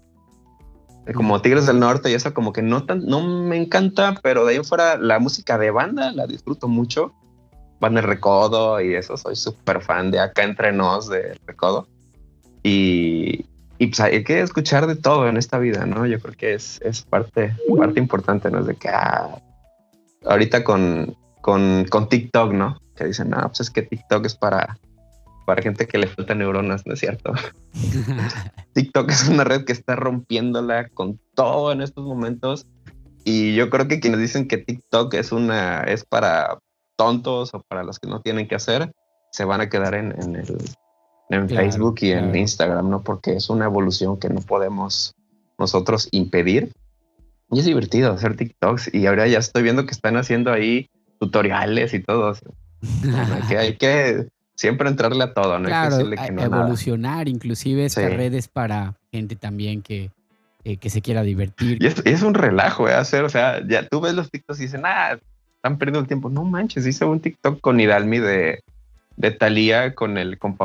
[1.15, 4.55] Como Tigres del Norte y eso como que no tan, no me encanta, pero de
[4.55, 7.13] ahí fuera la música de banda la disfruto mucho.
[7.81, 11.89] Van el Recodo y eso, soy súper fan de acá entre nos de Recodo.
[12.63, 13.47] Y,
[13.79, 16.05] y pues hay que escuchar de todo en esta vida, ¿no?
[16.07, 18.61] Yo creo que es, es parte, parte importante, ¿no?
[18.61, 19.41] Es de que ah,
[20.27, 22.79] ahorita con, con, con TikTok, ¿no?
[23.01, 24.79] Que dicen, no, pues es que TikTok es para,
[25.47, 27.33] para gente que le falta neuronas, ¿no es cierto?
[28.75, 32.67] TikTok es una red que está rompiéndola con todo en estos momentos.
[33.25, 36.59] Y yo creo que quienes dicen que TikTok es una es para
[36.97, 38.93] tontos o para los que no tienen que hacer,
[39.33, 40.59] se van a quedar en, el
[41.31, 43.03] en Facebook y en Instagram, ¿no?
[43.03, 45.15] Porque es una evolución que no podemos
[45.59, 46.73] nosotros impedir.
[47.51, 51.95] Y es divertido hacer TikToks y ahora ya estoy viendo que están haciendo ahí tutoriales
[51.95, 52.35] y todo.
[53.49, 55.67] que hay que siempre entrarle a todo, ¿no?
[55.67, 60.11] Claro, evolucionar inclusive estas redes para gente también que,
[60.65, 61.79] eh, que se quiera divertir.
[61.81, 62.95] Y es, un relajo ¿eh?
[62.95, 65.19] hacer, o sea, ya tú ves los TikToks y dicen, ah,
[65.57, 66.29] están perdiendo el tiempo.
[66.29, 68.63] No manches, hice un TikTok con Hidalmi de,
[69.17, 70.57] de Thalía con el con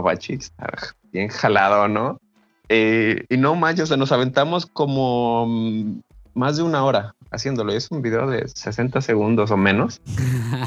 [1.12, 2.19] bien jalado, ¿no?
[2.67, 5.99] Eh, y no manches, o sea, nos aventamos como mm,
[6.36, 7.74] más de una hora haciéndolo.
[7.74, 10.02] Es un video de 60 segundos o menos,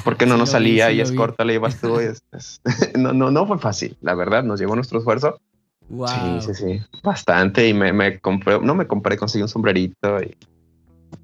[0.02, 1.98] porque no nos salía y es corta, le ibas tú.
[2.98, 5.40] no, no, no fue fácil, la verdad, nos llevó nuestro esfuerzo.
[5.88, 7.66] Sí, sí, sí, bastante.
[7.66, 10.36] Y me, me, compré, no me compré, conseguí un sombrerito, y,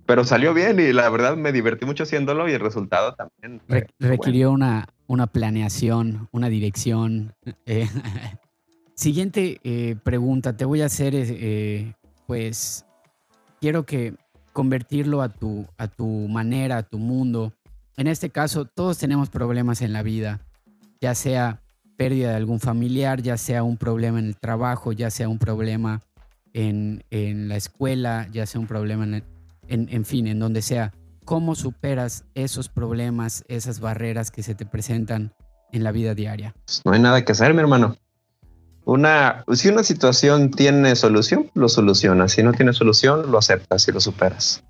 [0.06, 3.60] pero salió bien y la verdad me divertí mucho haciéndolo y el resultado también.
[3.98, 7.34] requirió una, una planeación, una dirección.
[7.66, 7.88] Eh,
[8.94, 11.94] siguiente eh, pregunta, te voy a hacer, eh,
[12.26, 12.86] pues,
[13.60, 14.14] quiero que
[14.54, 17.52] convertirlo a tu, a tu manera, a tu mundo.
[17.98, 20.40] En este caso, todos tenemos problemas en la vida,
[21.00, 21.60] ya sea
[21.98, 26.00] pérdida de algún familiar, ya sea un problema en el trabajo, ya sea un problema
[26.52, 29.24] en, la escuela, ya sea un problema en,
[29.68, 30.92] en, fin, en donde sea.
[31.24, 35.34] ¿Cómo superas esos problemas, esas barreras que se te presentan
[35.72, 36.54] en la vida diaria?
[36.64, 37.96] Pues, no hay nada que hacer, mi hermano.
[38.86, 42.32] Una, si una situación tiene solución, lo solucionas.
[42.32, 44.62] Si no tiene solución, lo aceptas y lo superas.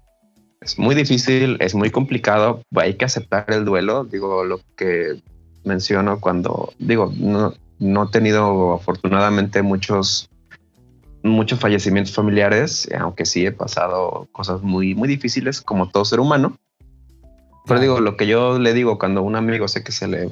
[0.61, 2.63] Es muy difícil, es muy complicado.
[2.77, 4.05] Hay que aceptar el duelo.
[4.05, 5.21] Digo, lo que
[5.65, 10.31] menciono cuando digo, no, no he tenido afortunadamente muchos,
[11.23, 16.57] muchos fallecimientos familiares, aunque sí he pasado cosas muy, muy difíciles como todo ser humano.
[17.67, 20.31] Pero digo, lo que yo le digo cuando un amigo sé que se le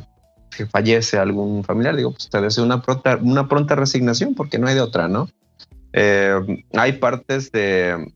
[0.56, 4.66] que fallece algún familiar, digo, pues te deseo una pronta, una pronta resignación porque no
[4.66, 5.28] hay de otra, ¿no?
[5.92, 8.12] Eh, hay partes de,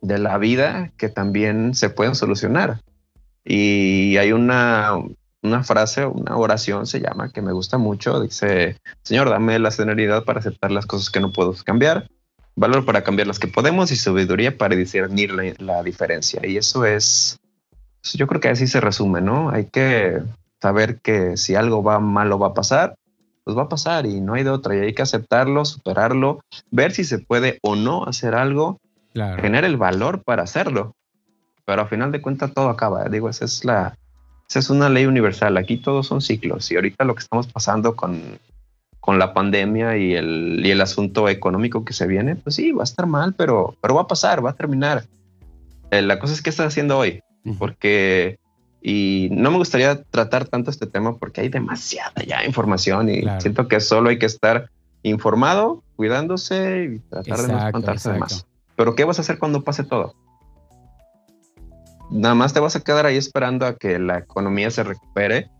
[0.00, 2.80] de la vida que también se pueden solucionar.
[3.44, 4.98] Y hay una,
[5.42, 8.20] una frase, una oración se llama, que me gusta mucho.
[8.20, 12.08] Dice, Señor, dame la serenidad para aceptar las cosas que no puedo cambiar,
[12.54, 16.40] valor para cambiar las que podemos y sabiduría para discernir la, la diferencia.
[16.44, 17.38] Y eso es,
[18.14, 19.50] yo creo que así se resume, ¿no?
[19.50, 20.20] Hay que
[20.60, 22.96] saber que si algo va mal o va a pasar,
[23.44, 26.40] pues va a pasar y no hay de otra y hay que aceptarlo, superarlo,
[26.70, 28.80] ver si se puede o no hacer algo,
[29.12, 30.94] tener el valor para hacerlo.
[31.64, 33.96] Pero a final de cuentas todo acaba, digo, esa es la
[34.48, 37.96] esa es una ley universal, aquí todos son ciclos y ahorita lo que estamos pasando
[37.96, 38.38] con,
[39.00, 42.82] con la pandemia y el, y el asunto económico que se viene, pues sí, va
[42.82, 45.04] a estar mal, pero, pero va a pasar, va a terminar.
[45.90, 47.22] Eh, la cosa es qué estás haciendo hoy,
[47.58, 48.38] porque
[48.88, 53.66] y no me gustaría tratar tanto este tema porque hay demasiada ya información y siento
[53.66, 54.70] que solo hay que estar
[55.02, 58.46] informado, cuidándose y tratar de no espantarse de más.
[58.76, 60.14] Pero ¿qué vas a hacer cuando pase todo?
[62.12, 65.50] Nada más te vas a quedar ahí esperando a que la economía se recupere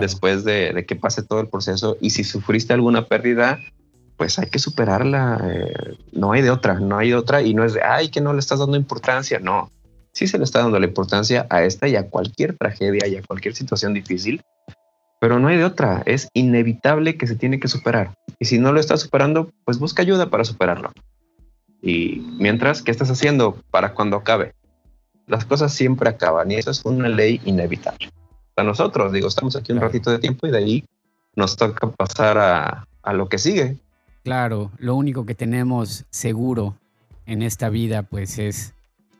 [0.00, 1.96] después de, que pase todo el proceso.
[2.00, 3.58] Y si sufriste alguna pérdida,
[4.16, 5.40] pues hay que superarla.
[5.42, 7.42] Eh, no hay de otra, no hay de otra.
[7.42, 9.40] Y no es de, ay, que no le estás dando importancia.
[9.40, 9.72] No,
[10.16, 13.22] sí se le está dando la importancia a esta y a cualquier tragedia y a
[13.22, 14.40] cualquier situación difícil,
[15.20, 18.14] pero no hay de otra, es inevitable que se tiene que superar.
[18.38, 20.90] Y si no lo estás superando, pues busca ayuda para superarlo.
[21.82, 24.54] Y mientras, ¿qué estás haciendo para cuando acabe?
[25.26, 28.08] Las cosas siempre acaban y eso es una ley inevitable.
[28.54, 30.84] Para nosotros, digo, estamos aquí un ratito de tiempo y de ahí
[31.34, 33.76] nos toca pasar a, a lo que sigue.
[34.24, 36.78] Claro, lo único que tenemos seguro
[37.26, 38.75] en esta vida pues es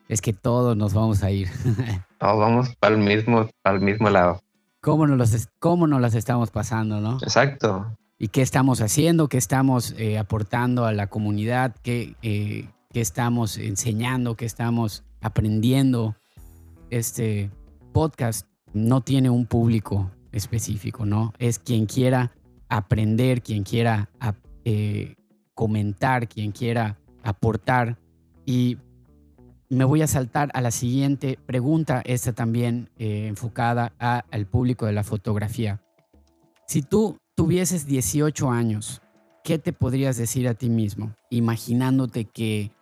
[0.08, 1.48] es que todos nos vamos a ir.
[2.18, 4.40] todos vamos para el mismo, para el mismo lado.
[4.80, 7.18] ¿Cómo nos, los, ¿Cómo nos las estamos pasando, no?
[7.22, 7.96] Exacto.
[8.18, 9.28] ¿Y qué estamos haciendo?
[9.28, 11.74] ¿Qué estamos eh, aportando a la comunidad?
[11.82, 14.36] ¿Qué, eh, ¿Qué estamos enseñando?
[14.36, 16.14] ¿Qué estamos aprendiendo?
[16.88, 17.50] Este
[17.92, 21.32] podcast no tiene un público específico, ¿no?
[21.38, 22.32] Es quien quiera
[22.68, 24.08] aprender, quien quiera
[24.64, 25.16] eh,
[25.54, 27.98] comentar, quien quiera aportar.
[28.44, 28.78] Y
[29.68, 34.92] me voy a saltar a la siguiente pregunta, esta también eh, enfocada al público de
[34.92, 35.80] la fotografía.
[36.66, 39.02] Si tú tuvieses 18 años,
[39.44, 41.14] ¿qué te podrías decir a ti mismo?
[41.30, 42.72] Imaginándote que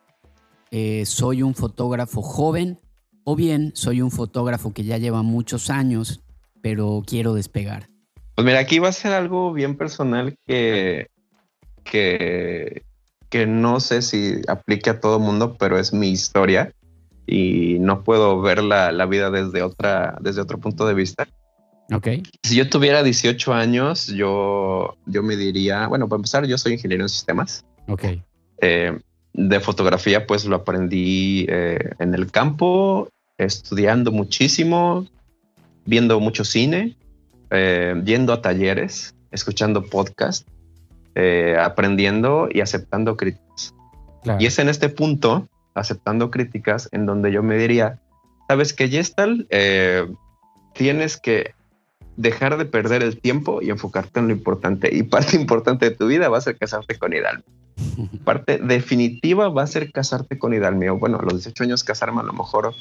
[0.71, 2.81] eh, soy un fotógrafo joven
[3.25, 6.23] o bien soy un fotógrafo que ya lleva muchos años,
[6.63, 7.89] pero quiero despegar.
[8.35, 11.09] Pues mira, aquí va a ser algo bien personal que,
[11.85, 12.83] que,
[13.35, 16.73] que no sé si aplique a todo mundo, pero es mi historia
[17.27, 21.27] y no puedo ver la, la, vida desde otra, desde otro punto de vista.
[21.93, 22.07] Ok.
[22.45, 27.03] Si yo tuviera 18 años, yo, yo me diría, bueno, para empezar, yo soy ingeniero
[27.03, 27.65] en sistemas.
[27.89, 28.05] Ok.
[28.63, 29.01] Eh,
[29.33, 35.09] de fotografía, pues lo aprendí eh, en el campo, estudiando muchísimo,
[35.85, 36.97] viendo mucho cine,
[37.51, 40.47] eh, yendo a talleres, escuchando podcasts,
[41.15, 43.75] eh, aprendiendo y aceptando críticas.
[44.23, 44.41] Claro.
[44.41, 48.01] Y es en este punto, aceptando críticas, en donde yo me diría,
[48.49, 50.07] sabes que Gestal, eh,
[50.75, 51.55] tienes que
[52.17, 54.95] dejar de perder el tiempo y enfocarte en lo importante.
[54.95, 57.45] Y parte importante de tu vida va a ser casarte con Hidalgo.
[58.25, 60.99] Parte definitiva va a ser casarte con Hidalgo.
[60.99, 62.73] Bueno, a los 18 años casarme a lo mejor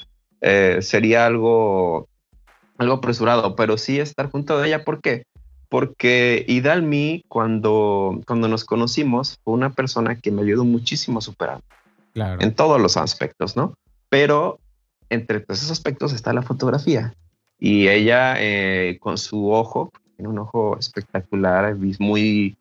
[0.41, 2.07] eh, sería algo,
[2.77, 4.83] algo apresurado, pero sí estar junto de ella.
[4.83, 5.23] ¿Por qué?
[5.73, 11.61] Porque Hidalmi, cuando, cuando nos conocimos, fue una persona que me ayudó muchísimo a superar
[12.13, 12.39] Claro.
[12.43, 13.73] en todos los aspectos, ¿no?
[14.07, 14.59] Pero
[15.09, 17.15] entre todos esos aspectos está la fotografía.
[17.57, 22.55] Y ella, eh, con su ojo, tiene un ojo espectacular, muy,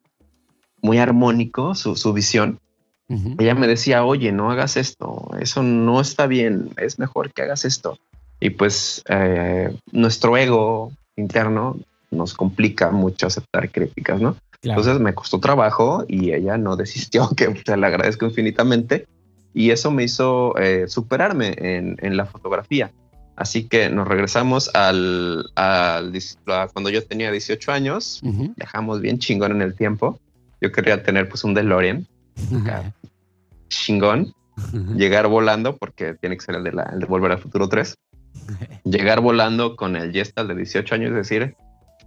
[0.81, 2.61] muy armónico, su, su visión.
[3.11, 3.37] Ujú.
[3.39, 7.67] Ella me decía, oye, no hagas esto, eso no está bien, es mejor que hagas
[7.67, 7.99] esto.
[8.41, 11.77] Y pues eh, nuestro ego interno
[12.13, 14.37] nos complica mucho aceptar críticas, ¿no?
[14.61, 14.81] Claro.
[14.81, 19.07] Entonces me costó trabajo y ella no desistió, que se le agradezco infinitamente.
[19.55, 22.91] Y eso me hizo eh, superarme en, en la fotografía.
[23.37, 26.13] Así que nos regresamos al, al
[26.47, 28.55] a cuando yo tenía 18 años, Ujú.
[28.57, 30.19] viajamos bien chingón en el tiempo.
[30.61, 32.07] Yo quería tener pues un DeLorean
[33.69, 34.33] chingón,
[34.95, 37.95] llegar volando, porque tiene que ser el de, la, el de Volver al Futuro 3,
[38.85, 41.57] llegar volando con el Gestal de 18 años y decir,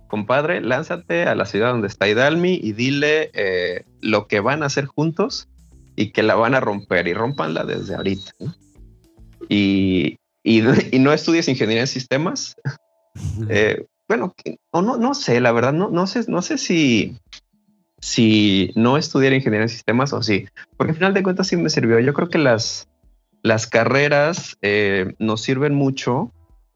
[0.08, 4.68] compadre, lánzate a la ciudad donde está Idalmi y dile eh, lo que van a
[4.68, 5.48] hacer juntos
[5.96, 8.32] y que la van a romper y rompanla desde ahorita.
[8.40, 8.54] ¿no?
[9.50, 10.62] Y, y,
[10.96, 12.56] y no estudies ingeniería en sistemas.
[13.50, 17.18] Eh, bueno, que- o no, no sé, la verdad, no, no sé, no sé si,
[18.00, 21.70] si no estudiar ingeniería en sistemas o sí, porque al final de cuentas sí me
[21.70, 22.00] sirvió.
[22.00, 22.88] Yo creo que las,
[23.42, 26.32] las carreras eh, nos sirven mucho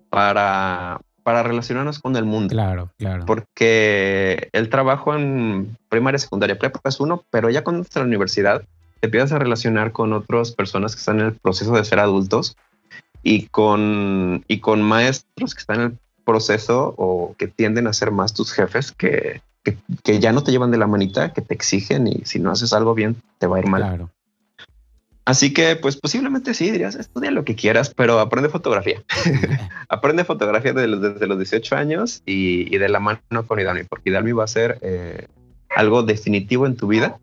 [0.09, 2.51] para, para relacionarnos con el mundo.
[2.51, 3.25] Claro, claro.
[3.25, 8.07] Porque el trabajo en primaria, secundaria, prepa es uno, pero ya cuando estás en la
[8.07, 8.63] universidad
[8.99, 12.57] te empiezas a relacionar con otras personas que están en el proceso de ser adultos
[13.23, 18.11] y con, y con maestros que están en el proceso o que tienden a ser
[18.11, 21.53] más tus jefes que, que, que ya no te llevan de la manita, que te
[21.53, 23.81] exigen y si no haces algo bien te va a ir mal.
[23.81, 24.09] Claro.
[25.25, 29.03] Así que pues posiblemente sí, dirías, estudia lo que quieras, pero aprende fotografía.
[29.89, 34.09] aprende fotografía desde los, desde los 18 años y, de la mano con Hidalmi, porque
[34.09, 35.27] Hidalmi va a ser eh,
[35.75, 37.19] algo definitivo en tu vida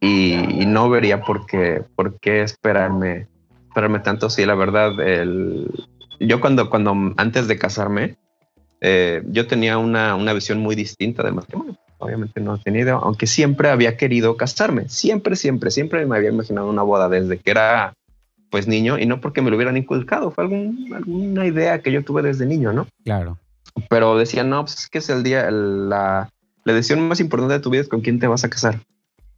[0.00, 3.26] y, y no vería por qué, por qué esperarme,
[3.68, 4.30] esperarme tanto.
[4.30, 5.68] Sí, la verdad, el,
[6.20, 8.16] yo cuando, cuando antes de casarme,
[8.80, 11.76] eh, yo tenía una, una visión muy distinta del matrimonio.
[12.00, 16.68] Obviamente no he tenido, aunque siempre había querido casarme, siempre, siempre, siempre me había imaginado
[16.68, 17.92] una boda desde que era
[18.50, 22.02] pues niño y no porque me lo hubieran inculcado, fue algún, alguna idea que yo
[22.02, 22.88] tuve desde niño, ¿no?
[23.04, 23.38] Claro.
[23.88, 26.28] Pero decía, no, pues es que es el día, el- la,
[26.64, 28.80] la decisión más importante de tu vida es con quién te vas a casar.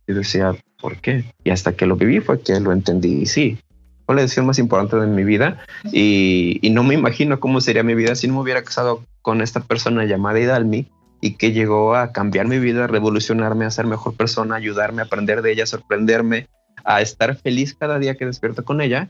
[0.07, 1.25] Y decía, ¿por qué?
[1.45, 3.23] Y hasta que lo viví fue que lo entendí.
[3.23, 3.59] Y sí,
[4.07, 5.59] fue la decisión más importante de mi vida.
[5.93, 9.43] Y, y no me imagino cómo sería mi vida si no me hubiera casado con
[9.43, 10.89] esta persona llamada Hidalmi
[11.23, 15.05] y que llegó a cambiar mi vida, a revolucionarme, a ser mejor persona, ayudarme a
[15.05, 16.49] aprender de ella, sorprenderme,
[16.85, 19.09] a estar feliz cada día que despierto con ella.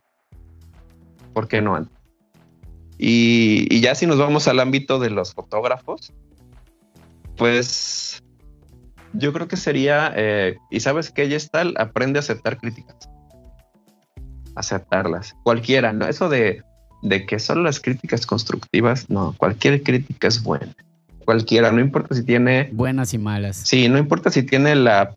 [1.32, 1.96] ¿Por qué no antes?
[2.98, 6.12] Y, y ya si nos vamos al ámbito de los fotógrafos,
[7.38, 8.22] pues
[9.14, 13.08] yo creo que sería, eh, y sabes que ella está, aprende a aceptar críticas.
[14.54, 15.34] Aceptarlas.
[15.44, 16.06] Cualquiera, ¿no?
[16.06, 16.62] Eso de,
[17.00, 20.74] de que solo las críticas constructivas, no, cualquier crítica es buena.
[21.24, 23.56] Cualquiera, no importa si tiene, Buenas y malas.
[23.56, 25.14] sí, no importa si tiene la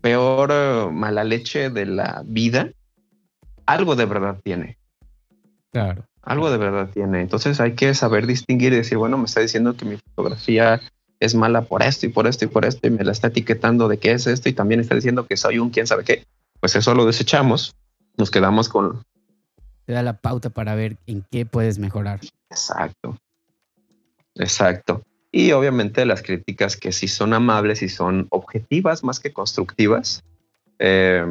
[0.00, 2.70] peor eh, mala leche de la vida,
[3.66, 4.78] algo de verdad tiene.
[5.70, 6.04] Claro.
[6.22, 7.20] Algo de verdad tiene.
[7.20, 10.80] Entonces hay que saber distinguir y decir, bueno, me está diciendo que mi fotografía
[11.20, 13.88] es mala por esto y por esto y por esto y me la está etiquetando
[13.88, 16.24] de qué es esto y también está diciendo que soy un quién sabe qué.
[16.60, 17.74] Pues eso lo desechamos.
[18.16, 19.02] Nos quedamos con...
[19.84, 22.20] Te da la pauta para ver en qué puedes mejorar.
[22.50, 23.16] Exacto.
[24.34, 25.02] Exacto.
[25.30, 30.24] Y obviamente las críticas que sí son amables y son objetivas más que constructivas.
[30.78, 31.26] eh,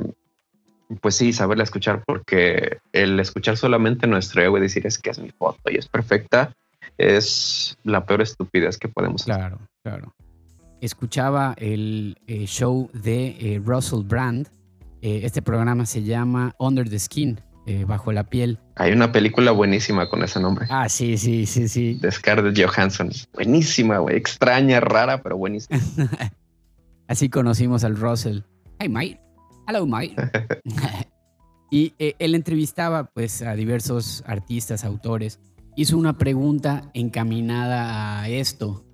[1.01, 5.19] pues sí, saberla escuchar porque el escuchar solamente nuestro ego y decir es que es
[5.19, 6.53] mi foto y es perfecta
[6.97, 9.35] es la peor estupidez que podemos hacer.
[9.35, 10.15] Claro, claro.
[10.81, 14.49] escuchaba el eh, show de eh, Russell Brand.
[15.01, 17.39] Este programa se llama Under the Skin,
[17.85, 18.59] bajo la piel.
[18.79, 20.67] Hay una película buenísima con ese nombre.
[20.69, 21.95] Ah, sí, sí, sí, sí.
[21.95, 23.09] De Scarlett Johansson.
[23.33, 24.15] Buenísima, güey.
[24.15, 25.79] Extraña, rara, pero buenísima.
[27.07, 28.41] Así conocimos al Russell.
[28.77, 29.19] Hey, mate.
[29.67, 30.15] Hello, mate.
[31.71, 35.39] y él entrevistaba pues a diversos artistas, autores.
[35.75, 38.85] Hizo una pregunta encaminada a esto,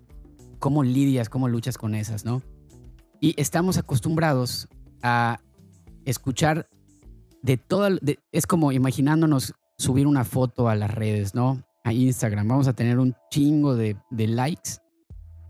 [0.59, 2.41] cómo lidias, cómo luchas con esas, ¿no?
[3.19, 4.69] Y estamos acostumbrados
[5.01, 5.41] a
[6.05, 6.69] escuchar
[7.41, 7.89] de todo,
[8.31, 11.63] es como imaginándonos subir una foto a las redes, ¿no?
[11.83, 14.77] A Instagram, vamos a tener un chingo de, likes,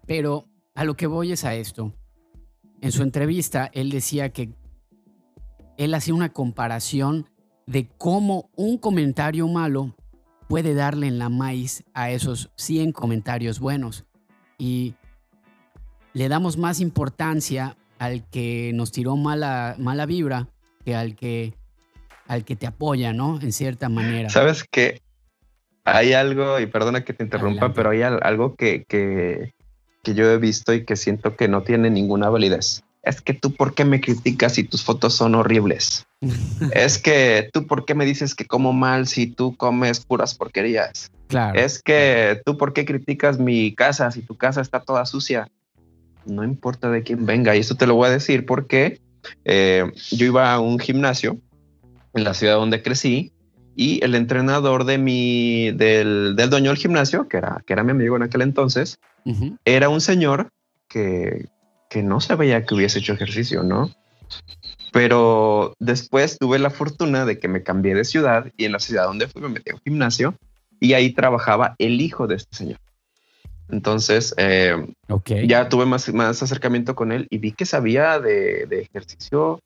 [0.08, 0.46] pero
[0.76, 1.94] a lo que voy es a esto.
[2.82, 4.54] En su entrevista, él decía que
[5.78, 7.30] él hacía una comparación
[7.66, 9.96] de cómo un comentario malo
[10.48, 14.06] puede darle en la maíz a esos 100 comentarios buenos.
[14.58, 14.96] Y
[16.14, 20.50] le damos más importancia al que nos tiró mala, mala vibra
[20.84, 21.56] que al que
[22.28, 23.40] al que te apoya, ¿no?
[23.42, 24.30] En cierta manera.
[24.30, 25.02] Sabes que
[25.84, 29.54] hay algo, y perdona que te interrumpa, pero hay algo que, que,
[30.04, 32.84] que, yo he visto y que siento que no tiene ninguna validez.
[33.02, 36.06] Es que tú, ¿por qué me criticas si tus fotos son horribles?
[36.74, 41.12] es que tú, ¿por qué me dices que como mal si tú comes puras porquerías?
[41.28, 41.60] Claro.
[41.60, 45.50] Es que tú, ¿por qué criticas mi casa si tu casa está toda sucia?
[46.26, 47.56] no importa de quién venga.
[47.56, 49.00] Y esto te lo voy a decir porque
[49.46, 51.38] eh, yo iba a un gimnasio
[52.14, 53.34] en la ciudad donde crecí
[53.76, 57.92] y el entrenador de mi, del, del dueño del gimnasio, que era, que era mi
[57.92, 59.00] amigo en aquel entonces,
[59.66, 60.52] era un señor
[60.88, 61.48] que,
[61.90, 63.90] que no se veía que hubiese hecho ejercicio, ¿no?
[64.92, 69.06] Pero después tuve la fortuna de que me cambié de ciudad y en la ciudad
[69.06, 70.36] donde fui me metí a un gimnasio
[70.80, 72.80] y ahí trabajaba el hijo de este señor.
[73.70, 74.76] Entonces, eh,
[75.48, 79.60] ya tuve más, más acercamiento con él y vi que sabía de, ejercicio.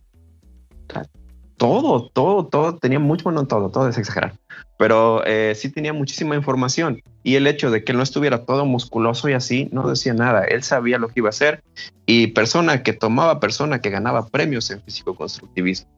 [1.58, 4.36] Todo, todo, todo, tenía mucho, bueno, todo, todo es exagerar,
[4.78, 8.66] pero eh, sí tenía muchísima información y el hecho de que él no estuviera todo
[8.66, 11.64] musculoso y así no decía nada, él sabía lo que iba a hacer
[12.06, 15.90] y persona que tomaba, persona que ganaba premios en físico constructivismo.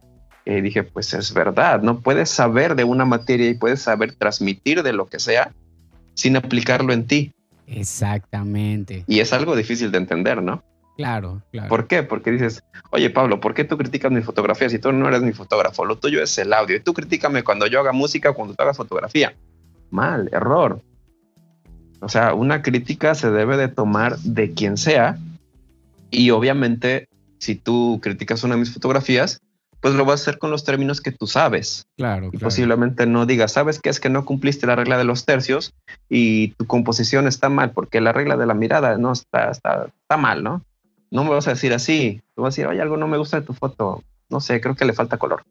[0.45, 4.81] Y dije, pues es verdad, no puedes saber de una materia y puedes saber transmitir
[4.81, 5.51] de lo que sea
[6.15, 7.33] sin aplicarlo en ti.
[7.67, 9.03] Exactamente.
[9.07, 10.63] Y es algo difícil de entender, ¿no?
[10.99, 11.69] Claro, claro.
[11.69, 12.03] ¿Por qué?
[12.03, 15.31] Porque dices, oye Pablo, ¿por qué tú criticas mi fotografía si tú no eres mi
[15.31, 15.85] fotógrafo?
[15.85, 16.75] Lo tuyo es el audio.
[16.75, 19.33] Y tú critícame cuando yo haga música, cuando tú hagas fotografía.
[19.91, 20.81] Mal, error.
[22.01, 25.17] O sea, una crítica se debe de tomar de quien sea.
[26.11, 29.39] Y obviamente, si tú criticas una de mis fotografías,
[29.79, 31.87] pues lo vas a hacer con los términos que tú sabes.
[31.95, 32.29] Claro.
[32.33, 33.87] Y posiblemente no digas, ¿sabes qué?
[33.89, 35.73] Es que no cumpliste la regla de los tercios
[36.09, 40.17] y tu composición está mal porque la regla de la mirada no está, está, está
[40.17, 40.61] mal, ¿no?
[41.11, 42.21] No me vas a decir así.
[42.35, 44.03] Tú vas a decir, oye, algo no me gusta de tu foto.
[44.29, 45.43] No sé, creo que le falta color.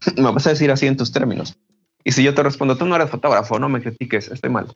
[0.16, 1.56] me vas a decir así en tus términos.
[2.04, 4.74] Y si yo te respondo, tú no eres fotógrafo, no me critiques, estoy mal.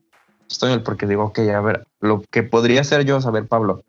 [0.48, 3.82] Estoy mal porque digo, ok, a ver, lo que podría ser yo saber, Pablo,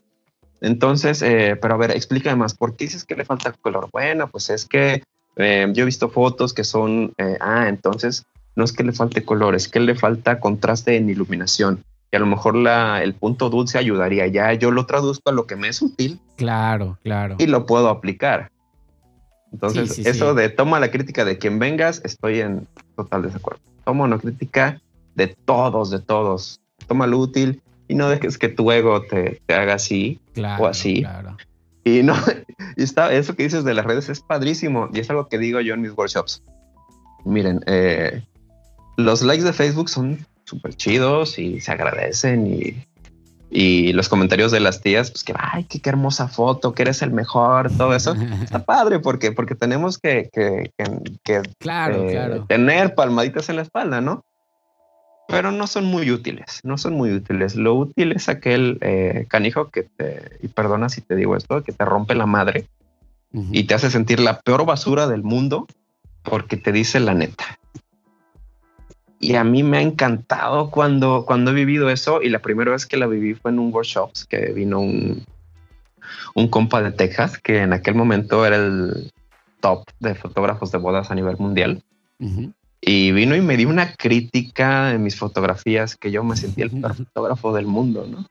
[0.61, 3.89] entonces, eh, pero a ver, explícame más, ¿por qué dices que le falta color?
[3.91, 5.03] Bueno, pues es que
[5.36, 9.23] eh, yo he visto fotos que son, eh, ah, entonces no es que le falte
[9.23, 11.84] color, es que le falta contraste en iluminación.
[12.16, 14.26] Y a lo mejor la, el punto dulce ayudaría.
[14.28, 16.22] Ya yo lo traduzco a lo que me es útil.
[16.38, 17.36] Claro, claro.
[17.39, 18.51] Y lo puedo aplicar.
[19.51, 23.59] Entonces, eso de toma la crítica de quien vengas, estoy en total desacuerdo.
[23.84, 24.82] Toma una crítica
[25.16, 26.61] de todos, de todos.
[26.88, 30.22] Toma lo útil y no dejes que tu ego te, haga así
[30.57, 31.05] o así.
[31.84, 32.16] Y no,
[32.78, 35.59] y está, eso que dices de las redes es padrísimo y es algo que digo
[35.59, 36.41] yo en mis workshops.
[37.26, 38.24] Miren, eh,
[38.95, 42.86] los likes de Facebook son súper chidos y se agradecen y,
[43.50, 47.12] y, los comentarios de las tías, pues que, ay, qué, hermosa foto, que eres el
[47.12, 48.16] mejor, todo eso.
[48.43, 50.72] Está padre porque, porque tenemos que, que,
[51.24, 54.24] que, eh, tener palmaditas en la espalda, ¿no?
[55.28, 57.56] pero no son muy útiles, no son muy útiles.
[57.56, 61.72] Lo útil es aquel eh, canijo que te, y perdona si te digo esto, que
[61.72, 62.68] te rompe la madre
[63.52, 65.68] y te hace sentir la peor basura del mundo
[66.24, 67.60] porque te dice la neta.
[69.26, 72.86] Y a mí me ha encantado cuando, cuando he vivido eso y la primera vez
[72.86, 75.26] que la viví fue en un workshop que vino un,
[76.36, 79.11] un compa de Texas que en aquel momento era el
[79.61, 81.82] top de fotógrafos de bodas a nivel mundial.
[82.82, 86.69] Y vino y me dio una crítica en mis fotografías que yo me sentía el
[86.69, 88.28] peor fotógrafo del mundo, ¿no?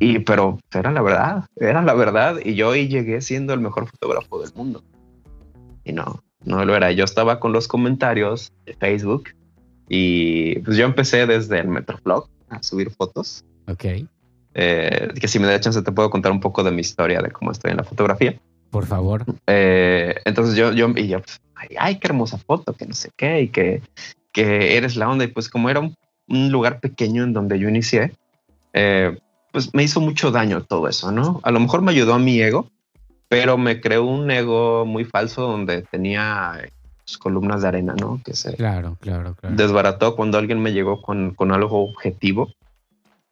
[0.00, 2.40] Y pero era la verdad, era la verdad.
[2.44, 4.82] Y yo ahí llegué siendo el mejor fotógrafo del mundo.
[5.84, 6.90] Y no, no lo era.
[6.90, 9.28] Yo estaba con los comentarios de Facebook
[9.94, 13.44] y pues yo empecé desde el Metroflog a subir fotos.
[13.68, 13.84] Ok.
[14.54, 17.30] Eh, que si me da chance te puedo contar un poco de mi historia, de
[17.30, 18.34] cómo estoy en la fotografía.
[18.70, 19.26] Por favor.
[19.46, 21.42] Eh, entonces yo, yo, y yo, pues,
[21.78, 23.82] ay, qué hermosa foto, que no sé qué, y que,
[24.32, 25.26] que eres la onda.
[25.26, 25.94] Y pues como era un,
[26.50, 28.12] lugar pequeño en donde yo inicié,
[28.72, 29.18] eh,
[29.52, 31.42] pues me hizo mucho daño todo eso, ¿no?
[31.42, 32.70] A lo mejor me ayudó a mi ego,
[33.28, 36.62] pero me creó un ego muy falso donde tenía
[37.04, 38.20] pues, columnas de arena, ¿no?
[38.24, 39.56] Que se claro, claro, claro.
[39.56, 42.52] desbarató cuando alguien me llegó con, con algo objetivo.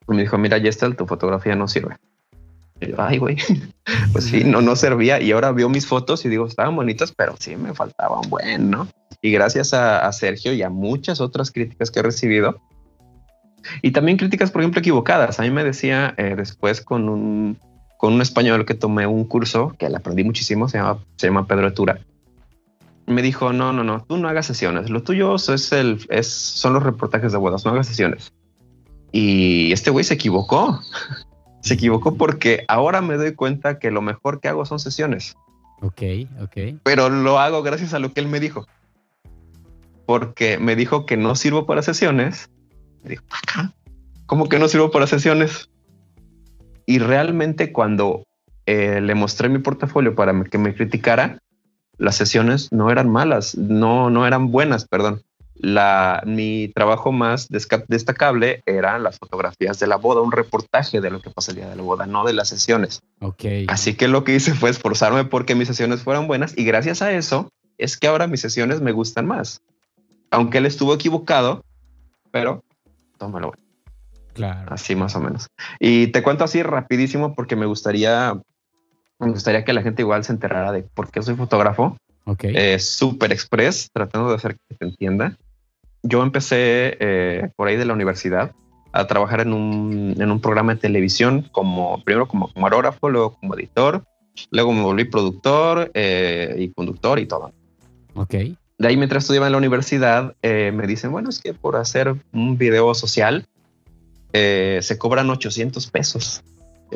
[0.08, 1.96] Y me dijo, mira, ya está, tu fotografía no sirve.
[2.80, 3.36] Y yo, ay, güey,
[4.12, 5.20] pues sí, no, no servía.
[5.20, 8.88] Y ahora veo mis fotos y digo, estaban bonitas, pero sí me faltaban buen, ¿no?
[9.22, 12.60] Y gracias a, Sergio y a muchas otras críticas que he recibido,
[13.82, 15.38] y también críticas, por ejemplo, equivocadas.
[15.38, 17.58] A mí me decía eh, después con un,
[17.98, 21.46] con un español que tomé un curso, que le aprendí muchísimo, se llama, se llama
[21.46, 22.00] Pedro Etura.
[23.10, 24.88] Me dijo, no, no, no, tú no hagas sesiones.
[24.88, 28.32] Lo tuyo es el, es, son los reportajes de bodas, no hagas sesiones.
[29.10, 30.80] Y este güey se equivocó.
[31.62, 35.36] Se equivocó porque ahora me doy cuenta que lo mejor que hago son sesiones.
[35.82, 36.02] Ok,
[36.42, 36.80] ok.
[36.82, 38.66] Pero lo hago gracias a lo que él me dijo.
[40.06, 42.48] Porque me dijo que no sirvo para sesiones.
[43.02, 43.24] Me dijo,
[44.24, 45.68] ¿cómo que no sirvo para sesiones?
[46.86, 48.24] Y realmente cuando
[48.64, 51.40] eh, le mostré mi portafolio para que me criticara,
[52.00, 55.22] las sesiones no eran malas, no, no eran buenas, perdón
[55.62, 61.20] la, mi trabajo más destacable eran las fotografías de la boda, un reportaje de lo
[61.20, 63.02] que pasa el día de la boda, no de las sesiones.
[63.20, 63.66] Okay.
[63.68, 67.12] Así que lo que hice fue esforzarme porque mis sesiones fueran buenas y gracias a
[67.12, 69.60] eso es que ahora mis sesiones me gustan más.
[70.30, 71.62] Aunque él estuvo equivocado,
[72.30, 72.64] pero
[73.18, 73.52] tómalo.
[74.32, 74.72] Claro.
[74.72, 75.48] Así más o menos.
[75.78, 78.40] Y te cuento así rapidísimo porque me gustaría,
[79.20, 81.96] me gustaría que la gente igual se enterara de por qué soy fotógrafo.
[82.24, 82.44] Ok.
[82.44, 85.36] Eh, super express, tratando de hacer que se entienda
[86.02, 88.52] yo empecé eh, por ahí de la universidad
[88.92, 93.54] a trabajar en un, en un programa de televisión como primero como camarógrafo, luego como
[93.54, 94.04] editor,
[94.50, 97.52] luego me volví productor eh, y conductor y todo.
[98.14, 98.34] Ok.
[98.78, 102.16] De ahí mientras estudiaba en la universidad eh, me dicen, bueno, es que por hacer
[102.32, 103.46] un video social
[104.32, 106.42] se cobran 800 pesos.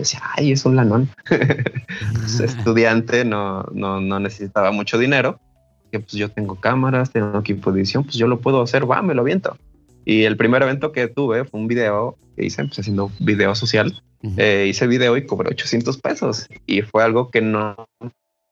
[0.01, 1.09] Decía, ay, es un lanón.
[2.43, 5.39] estudiante no, no, no necesitaba mucho dinero
[5.99, 9.15] pues yo tengo cámaras, tengo equipo de edición, pues yo lo puedo hacer, va, me
[9.15, 9.57] lo viento.
[10.05, 14.03] Y el primer evento que tuve fue un video que hice, empecé haciendo video social.
[14.39, 16.49] Eh, hice video y cobré 800 pesos.
[16.67, 17.77] Y fue algo que no,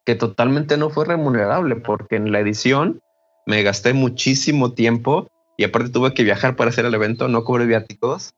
[0.05, 3.01] que totalmente no fue remunerable, porque en la edición
[3.47, 7.66] me gasté muchísimo tiempo y aparte tuve que viajar para hacer el evento, no cobré
[7.66, 8.34] viáticos,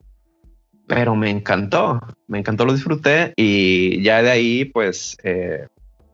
[0.86, 5.66] pero me encantó, me encantó, lo disfruté y ya de ahí, pues, eh,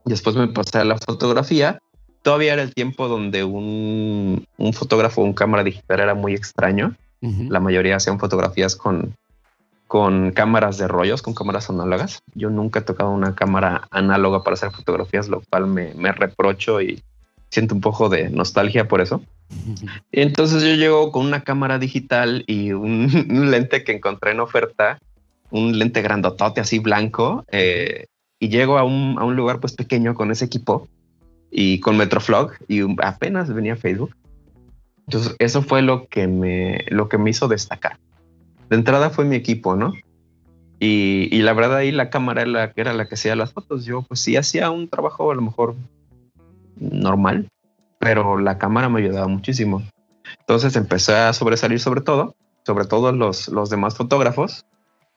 [0.05, 1.81] después me pasé a la fotografía
[2.23, 6.95] todavía era el tiempo donde un, un fotógrafo, un cámara digital era muy extraño.
[7.23, 9.15] La mayoría hacían fotografías con,
[9.87, 12.23] con cámaras de rollos, con cámaras análogas.
[12.35, 16.81] Yo nunca he tocado una cámara análoga para hacer fotografías, lo cual me, me reprocho
[16.81, 17.03] y
[17.51, 19.23] siento un poco de nostalgia por eso.
[20.13, 24.99] Entonces yo llego con una cámara digital y un, lente que encontré en oferta,
[25.51, 28.07] un lente grandotote así blanco, eh,
[28.39, 30.89] y llego a un, a un lugar pues pequeño con ese equipo
[31.51, 34.15] y con Metroflog y apenas venía Facebook.
[35.07, 37.99] Entonces, eso fue lo que me, lo que me hizo destacar.
[38.71, 39.93] De entrada fue mi equipo, ¿no?
[40.79, 43.85] Y, y la verdad ahí la cámara era la, era la que hacía las fotos.
[43.85, 45.75] Yo pues sí hacía un trabajo a lo mejor
[46.81, 47.49] normal,
[47.99, 49.83] pero la cámara me ayudaba muchísimo.
[50.41, 54.65] Entonces empecé a sobresalir sobre todo, sobre todo los, los demás fotógrafos.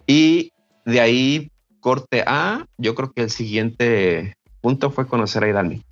[0.06, 0.52] Y
[0.86, 5.84] de ahí corte A, yo creo que el siguiente punto fue conocer a Idalmi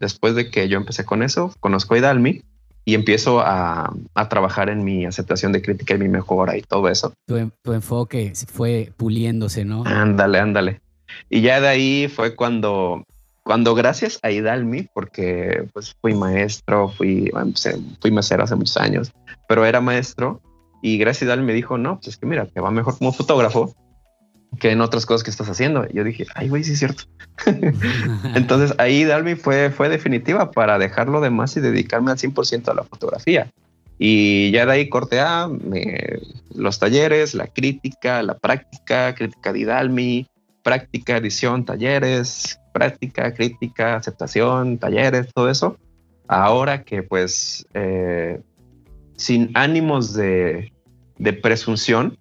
[0.00, 2.42] después de que yo empecé con eso, conozco a Idalmi
[2.84, 3.92] y empiezo a,
[4.28, 7.12] trabajar en mi aceptación de crítica y mi mejora y todo eso.
[7.26, 9.82] Tu, tu enfoque fue puliéndose, ¿no?
[9.84, 10.80] Ándale, ándale.
[11.28, 13.04] Y ya de ahí fue cuando,
[13.46, 19.12] cuando gracias a Idalmi, porque pues fui maestro, fui, pues, fui mesero hace muchos años,
[19.48, 20.40] pero era maestro
[20.82, 23.12] y gracias a Idalmi me dijo, no, pues es que mira, te va mejor como
[23.12, 23.72] fotógrafo
[24.58, 25.86] que en otras cosas que estás haciendo.
[25.88, 27.04] Y yo dije, ay, güey, sí es cierto.
[28.34, 32.74] Entonces ahí Dalmi fue, fue definitiva para dejarlo de más y dedicarme al 100% a
[32.74, 33.48] la fotografía.
[33.96, 35.48] Y ya de ahí corté a
[36.52, 40.26] los talleres, la crítica, la práctica, crítica de Dalmi,
[40.66, 45.78] práctica, edición, talleres, práctica, crítica, aceptación, talleres, todo eso.
[46.26, 48.40] Ahora que pues eh,
[49.14, 50.72] sin ánimos de,
[51.18, 52.18] de presunción,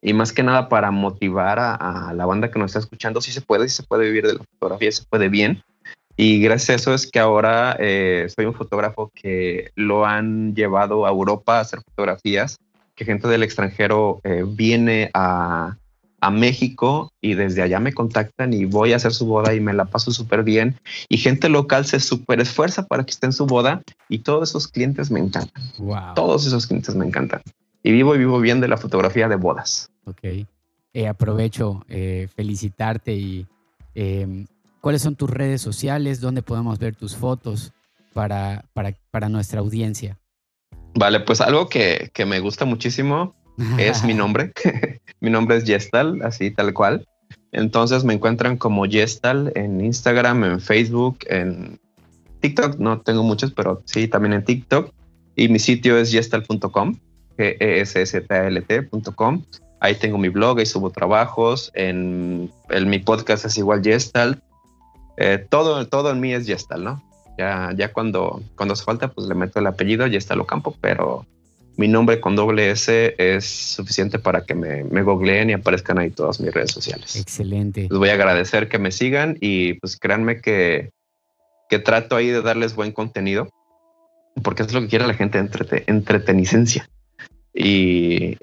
[0.00, 3.42] y más que nada para motivar a, la banda que nos está escuchando, si se
[3.42, 5.62] puede, si se puede vivir de la fotografía, se puede bien.
[6.16, 11.04] Y gracias a eso es que ahora eh, soy un fotógrafo que lo han llevado
[11.04, 12.56] a Europa a hacer fotografías,
[12.94, 15.76] que gente del extranjero eh, viene a,
[16.22, 19.72] a México y desde allá me contactan y voy a hacer su boda y me
[19.72, 20.76] la paso súper bien
[21.08, 24.68] y gente local se súper esfuerza para que esté en su boda y todos esos
[24.68, 25.64] clientes me encantan.
[26.14, 27.42] Todos esos clientes me encantan.
[27.82, 29.90] Y vivo y vivo bien de la fotografía de bodas.
[30.04, 30.46] Ok.
[30.94, 33.48] Eh, aprovecho eh, felicitarte y
[33.96, 34.46] em,
[34.80, 36.20] ¿cuáles son tus redes sociales?
[36.20, 37.72] ¿Dónde podemos ver tus fotos
[38.12, 40.20] para, para, para nuestra audiencia?
[40.94, 43.34] Vale, pues algo que, que me gusta muchísimo
[43.78, 44.52] es mi nombre.
[45.20, 47.06] mi nombre es Yestal, así tal cual.
[47.52, 51.78] Entonces me encuentran como Yestal en Instagram, en Facebook, en
[52.40, 52.78] TikTok.
[52.78, 54.92] No tengo muchos, pero sí, también en TikTok.
[55.36, 56.96] Y mi sitio es yestal.com,
[57.38, 59.42] g e s s t l tcom
[59.80, 61.72] Ahí tengo mi blog, y subo trabajos.
[61.74, 62.50] En,
[62.86, 64.42] mi podcast es igual Yestal.
[65.16, 67.02] Eh, todo, todo en mí es Yestal, ¿no?
[67.38, 71.26] Ya, ya cuando, cuando hace falta, pues le meto el apellido Yestal Ocampo, pero
[71.76, 76.10] mi nombre con doble S es suficiente para que me, me googleen y aparezcan ahí
[76.10, 77.16] todas mis redes sociales.
[77.16, 77.82] Excelente.
[77.82, 80.90] Les voy a agradecer que me sigan y pues créanme que,
[81.68, 83.48] que trato ahí de darles buen contenido
[84.42, 86.88] porque es lo que quiere la gente, entrete, entretenicencia.
[87.54, 88.38] Y,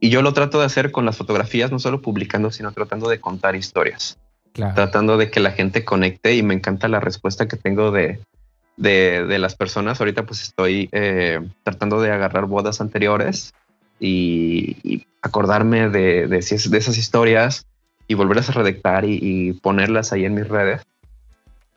[0.00, 3.20] y yo lo trato de hacer con las fotografías, no solo publicando, sino tratando de
[3.20, 4.18] contar historias.
[4.52, 8.20] Tratando de que la gente conecte y me encanta la respuesta que tengo de,
[8.80, 10.00] de, las personas.
[10.00, 13.54] Ahorita pues estoy eh, tratando de agarrar bodas anteriores
[13.98, 17.66] y, acordarme de, de, esas historias
[18.08, 20.82] y volverlas a redactar y, ponerlas ahí en mis redes.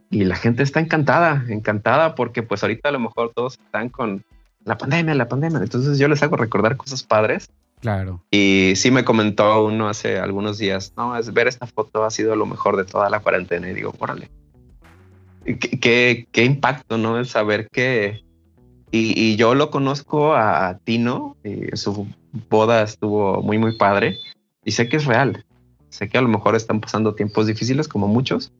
[0.09, 4.23] Y la gente está encantada, encantada porque pues ahorita a lo mejor todos están con
[4.63, 5.59] la pandemia, la pandemia.
[5.59, 7.49] Entonces yo les hago recordar cosas padres.
[7.81, 8.23] Claro.
[8.31, 12.37] Y sí me comentó uno hace algunos días, no, es ver esta foto ha sido
[12.37, 13.69] lo mejor de toda la cuarentena.
[13.69, 14.29] Y digo, órale,
[15.45, 17.17] qué, qué impacto, ¿no?
[17.17, 18.21] El saber que...
[18.95, 22.07] Y, yo lo conozco a, Tino, y su
[22.47, 24.17] boda estuvo muy, muy padre,
[24.63, 25.43] y sé que es real.
[25.89, 28.51] Sé que a lo mejor están pasando tiempos difíciles como muchos,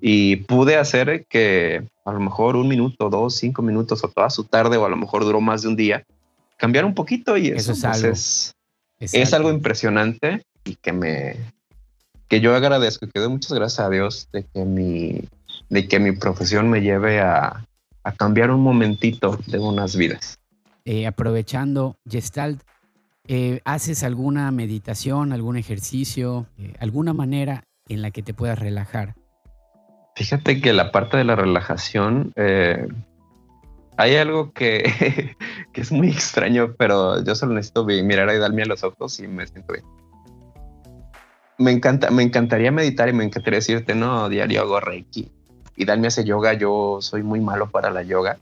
[0.00, 4.44] y pude hacer que a lo mejor un minuto, dos, cinco minutos, o toda su
[4.44, 6.02] tarde, o a lo mejor duró más de un día,
[6.56, 8.14] cambiar un poquito y eso, es, pues, algo.
[9.00, 11.36] Es, algo impresionante y que me
[12.28, 15.20] que yo agradezco y que doy muchas gracias a Dios de que mi
[15.68, 17.64] de que mi profesión me lleve a,
[18.18, 20.38] cambiar un momentito de unas vidas.
[20.84, 22.62] Eh, aprovechando Gestalt,
[23.26, 29.14] eh, ¿haces alguna meditación, algún ejercicio, eh, alguna manera en la que te puedas relajar?
[30.16, 32.32] Fíjate que la parte de la relajación,
[33.96, 35.34] hay algo que,
[35.72, 39.28] que, es muy extraño, pero yo solo necesito mirar a darme a los ojos y
[39.28, 39.84] me siento bien.
[41.58, 45.30] Me, encanta, me encantaría meditar y me encantaría decirte, no, diario hago Reiki,
[45.76, 48.38] y Dalmi hace yoga, yo soy muy malo para la yoga.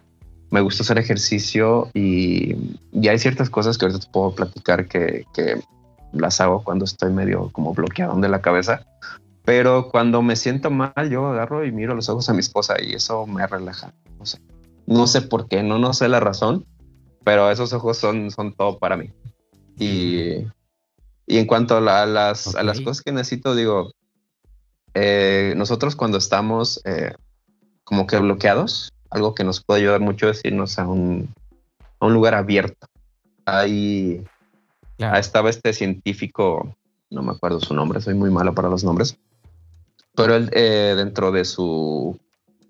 [0.50, 2.56] Me gusta hacer ejercicio y,
[2.92, 5.62] y hay ciertas cosas que ahorita te puedo platicar que, que
[6.12, 8.84] las hago cuando estoy medio como bloqueado de la cabeza.
[9.44, 12.94] Pero cuando me siento mal, yo agarro y miro los ojos a mi esposa y
[12.94, 13.92] eso me relaja.
[14.18, 14.40] No sé,
[14.86, 16.64] no sé por qué, no, no sé la razón,
[17.24, 19.10] pero esos ojos son, son todo para mí.
[19.78, 20.46] Y,
[21.26, 23.90] y en cuanto a, las, a las cosas que necesito, digo,
[24.94, 27.14] eh, nosotros cuando estamos eh,
[27.92, 31.28] como que bloqueados, algo que nos puede ayudar mucho es irnos a un,
[32.00, 32.86] a un lugar abierto.
[33.44, 34.24] Ahí
[35.18, 36.74] estaba este científico,
[37.10, 39.18] no me acuerdo su nombre, soy muy malo para los nombres,
[40.14, 42.18] pero él eh, dentro de su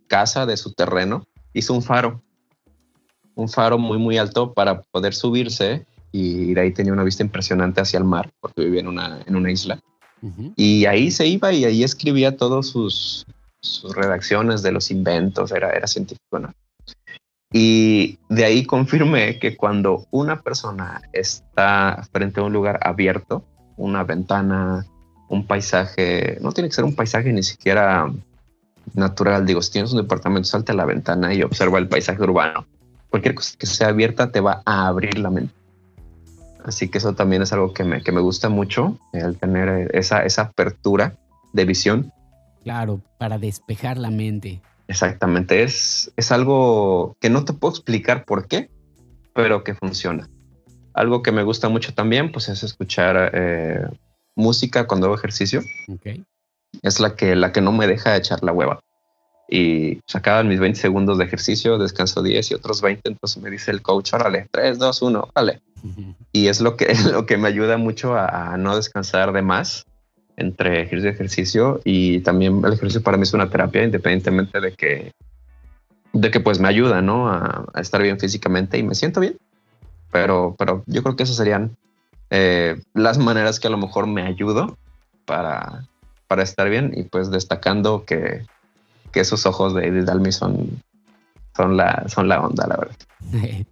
[0.08, 2.20] casa, de su terreno, hizo un faro,
[3.36, 7.80] un faro muy, muy alto para poder subirse y de ahí tenía una vista impresionante
[7.80, 9.80] hacia el mar, porque vivía en una, en una isla.
[10.56, 13.24] Y ahí se iba y ahí escribía todos sus,
[13.62, 16.52] sus redacciones de los inventos, era, era científico, ¿no?
[17.52, 23.44] Y de ahí confirmé que cuando una persona está frente a un lugar abierto,
[23.76, 24.86] una ventana,
[25.28, 28.10] un paisaje, no tiene que ser un paisaje ni siquiera
[28.94, 32.66] natural, digo, si tienes un departamento, salte a la ventana y observa el paisaje urbano.
[33.10, 35.54] Cualquier cosa que sea abierta te va a abrir la mente.
[36.64, 40.24] Así que eso también es algo que me, que me gusta mucho, el tener esa,
[40.24, 41.16] esa apertura
[41.52, 42.12] de visión.
[42.62, 44.62] Claro, para despejar la mente.
[44.88, 48.70] Exactamente, es, es algo que no te puedo explicar por qué,
[49.34, 50.28] pero que funciona.
[50.94, 53.86] Algo que me gusta mucho también, pues es escuchar eh,
[54.34, 55.62] música cuando hago ejercicio.
[55.88, 56.24] Okay.
[56.82, 58.80] Es la que, la que no me deja echar la hueva.
[59.48, 63.70] Y sacaban mis 20 segundos de ejercicio, descanso 10 y otros 20, entonces me dice
[63.70, 65.62] el coach, órale, 3, 2, 1, órale
[66.32, 69.84] y es lo que, lo que me ayuda mucho a, no descansar de más
[70.36, 71.80] entre ejercicio y ejercicio.
[71.84, 75.12] Y también el ejercicio para mí es una terapia, independientemente de que,
[76.12, 77.28] de que pues me ayuda, ¿no?
[77.28, 79.36] A, estar bien físicamente y me siento bien.
[80.10, 81.76] Pero, pero yo creo que esas serían
[82.30, 84.76] eh, las maneras que a lo mejor me ayudo
[85.24, 85.84] para,
[86.28, 88.44] para estar bien y pues destacando que,
[89.12, 90.82] que esos ojos de Edith Dalmi son,
[91.56, 92.96] son, la, son la onda, la verdad.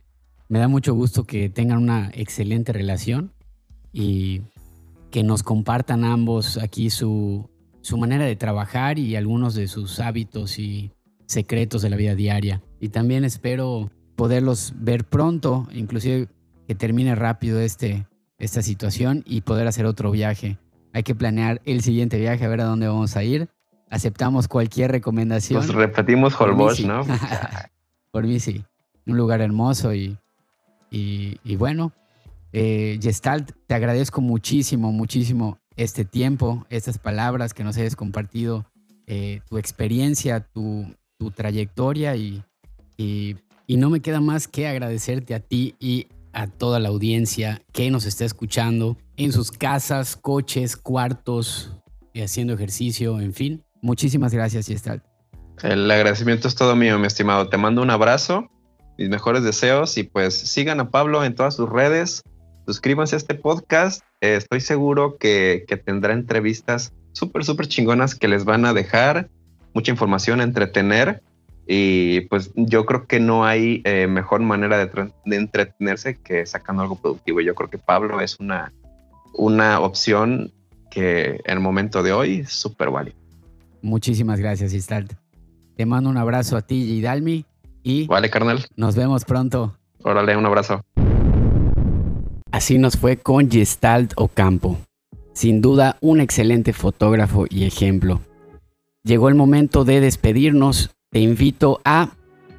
[0.49, 3.31] Me da mucho gusto que tengan una excelente relación
[3.93, 4.43] y
[5.11, 7.49] que nos compartan ambos aquí su,
[7.81, 10.93] su manera de trabajar y algunos de sus hábitos y
[11.27, 12.63] secretos de la vida diaria.
[12.81, 16.29] Y también espero poderlos ver pronto, inclusive
[16.67, 18.07] que termine rápido este,
[18.39, 20.59] esta situación y poder hacer otro viaje.
[20.93, 23.49] Hay que planear el siguiente viaje, a ver a dónde vamos a ir.
[23.91, 25.67] Aceptamos cualquier recomendación.
[25.67, 27.03] Nos repetimos Holbox, ¿no?
[28.11, 28.65] Por mí sí.
[29.07, 30.17] Un lugar hermoso y,
[30.91, 31.93] y, bueno,
[32.53, 38.67] eh, Gestalt, te agradezco muchísimo, muchísimo este tiempo, estas palabras que nos hayas compartido,
[39.07, 40.87] eh, tu experiencia, tu,
[41.19, 42.43] tu trayectoria y,
[42.97, 43.37] y,
[43.67, 47.91] y, no me queda más que agradecerte a ti y a toda la audiencia que
[47.91, 51.73] nos está escuchando en sus casas, coches, cuartos,
[52.15, 53.65] haciendo ejercicio, en fin.
[53.83, 55.05] Muchísimas gracias, Gestalt.
[55.63, 57.49] El agradecimiento es todo mío, mi estimado.
[57.49, 58.49] Te mando un abrazo,
[58.99, 62.23] mis mejores deseos y pues sigan a Pablo en todas sus redes.
[62.71, 64.05] Suscríbanse a este podcast.
[64.21, 69.29] Eh, estoy seguro que, que tendrá entrevistas súper, súper chingonas que les van a dejar
[69.75, 71.21] mucha información, entretener
[71.67, 76.95] y pues yo creo que no hay eh, mejor manera de, entretenerse que sacando algo
[76.95, 77.41] productivo.
[77.41, 78.73] Yo creo que Pablo es una,
[79.35, 80.53] una opción
[80.93, 83.17] que en el momento de hoy es súper válida.
[83.83, 85.15] Muchísimas gracias, Istalt.
[85.75, 87.45] Te mando un abrazo a ti y Dalmi
[87.83, 88.65] y vale, carnal.
[88.77, 89.77] Nos vemos pronto.
[90.03, 90.85] Órale, un abrazo.
[92.53, 94.79] Así nos fue con Gestalt Ocampo.
[95.33, 98.21] Sin duda, un excelente fotógrafo y ejemplo.
[99.05, 102.11] Llegó el momento de despedirnos te invito a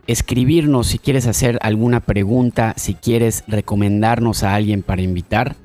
[0.08, 5.56] escribirnos si quieres hacer alguna pregunta, si quieres recomendarnos a alguien para invitar.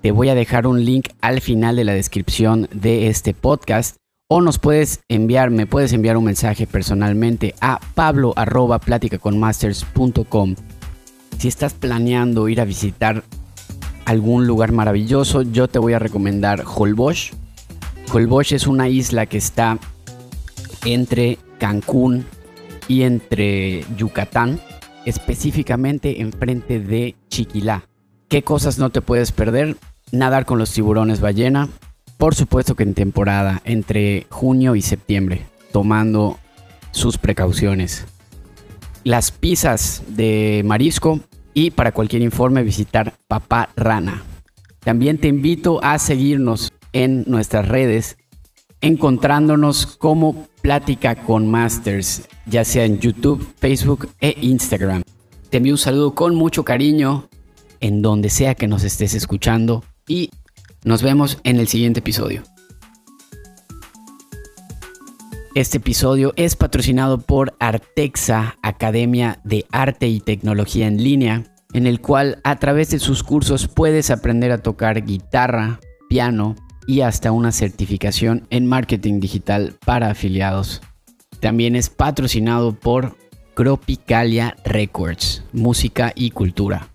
[0.00, 3.96] Te voy a dejar un link al final de la descripción de este podcast
[4.28, 8.32] o nos puedes enviar, me puedes enviar un mensaje personalmente a pablo
[11.36, 13.24] Si estás planeando ir a visitar
[14.04, 17.32] algún lugar maravilloso, yo te voy a recomendar Holbox.
[18.12, 19.78] Holbox es una isla que está
[20.84, 22.26] entre Cancún
[22.88, 24.60] y entre Yucatán,
[25.04, 27.84] específicamente enfrente de Chiquilá.
[28.28, 29.76] ¿Qué cosas no te puedes perder?
[30.12, 31.68] Nadar con los tiburones ballena,
[32.16, 36.38] por supuesto que en temporada, entre junio y septiembre, tomando
[36.90, 38.06] sus precauciones.
[39.04, 41.20] Las pizzas de marisco
[41.54, 44.22] y para cualquier informe visitar Papá Rana.
[44.80, 48.16] También te invito a seguirnos en nuestras redes
[48.80, 55.02] encontrándonos como Plática con Masters, ya sea en YouTube, Facebook e Instagram.
[55.48, 57.28] Te envío un saludo con mucho cariño
[57.80, 60.30] en donde sea que nos estés escuchando y
[60.84, 62.42] nos vemos en el siguiente episodio.
[65.56, 71.42] Este episodio es patrocinado por Artexa, Academia de Arte y Tecnología en línea,
[71.72, 76.54] en el cual a través de sus cursos puedes aprender a tocar guitarra, piano,
[76.86, 80.82] y hasta una certificación en marketing digital para afiliados.
[81.40, 83.16] También es patrocinado por
[83.54, 86.89] Cropicalia Records, música y cultura.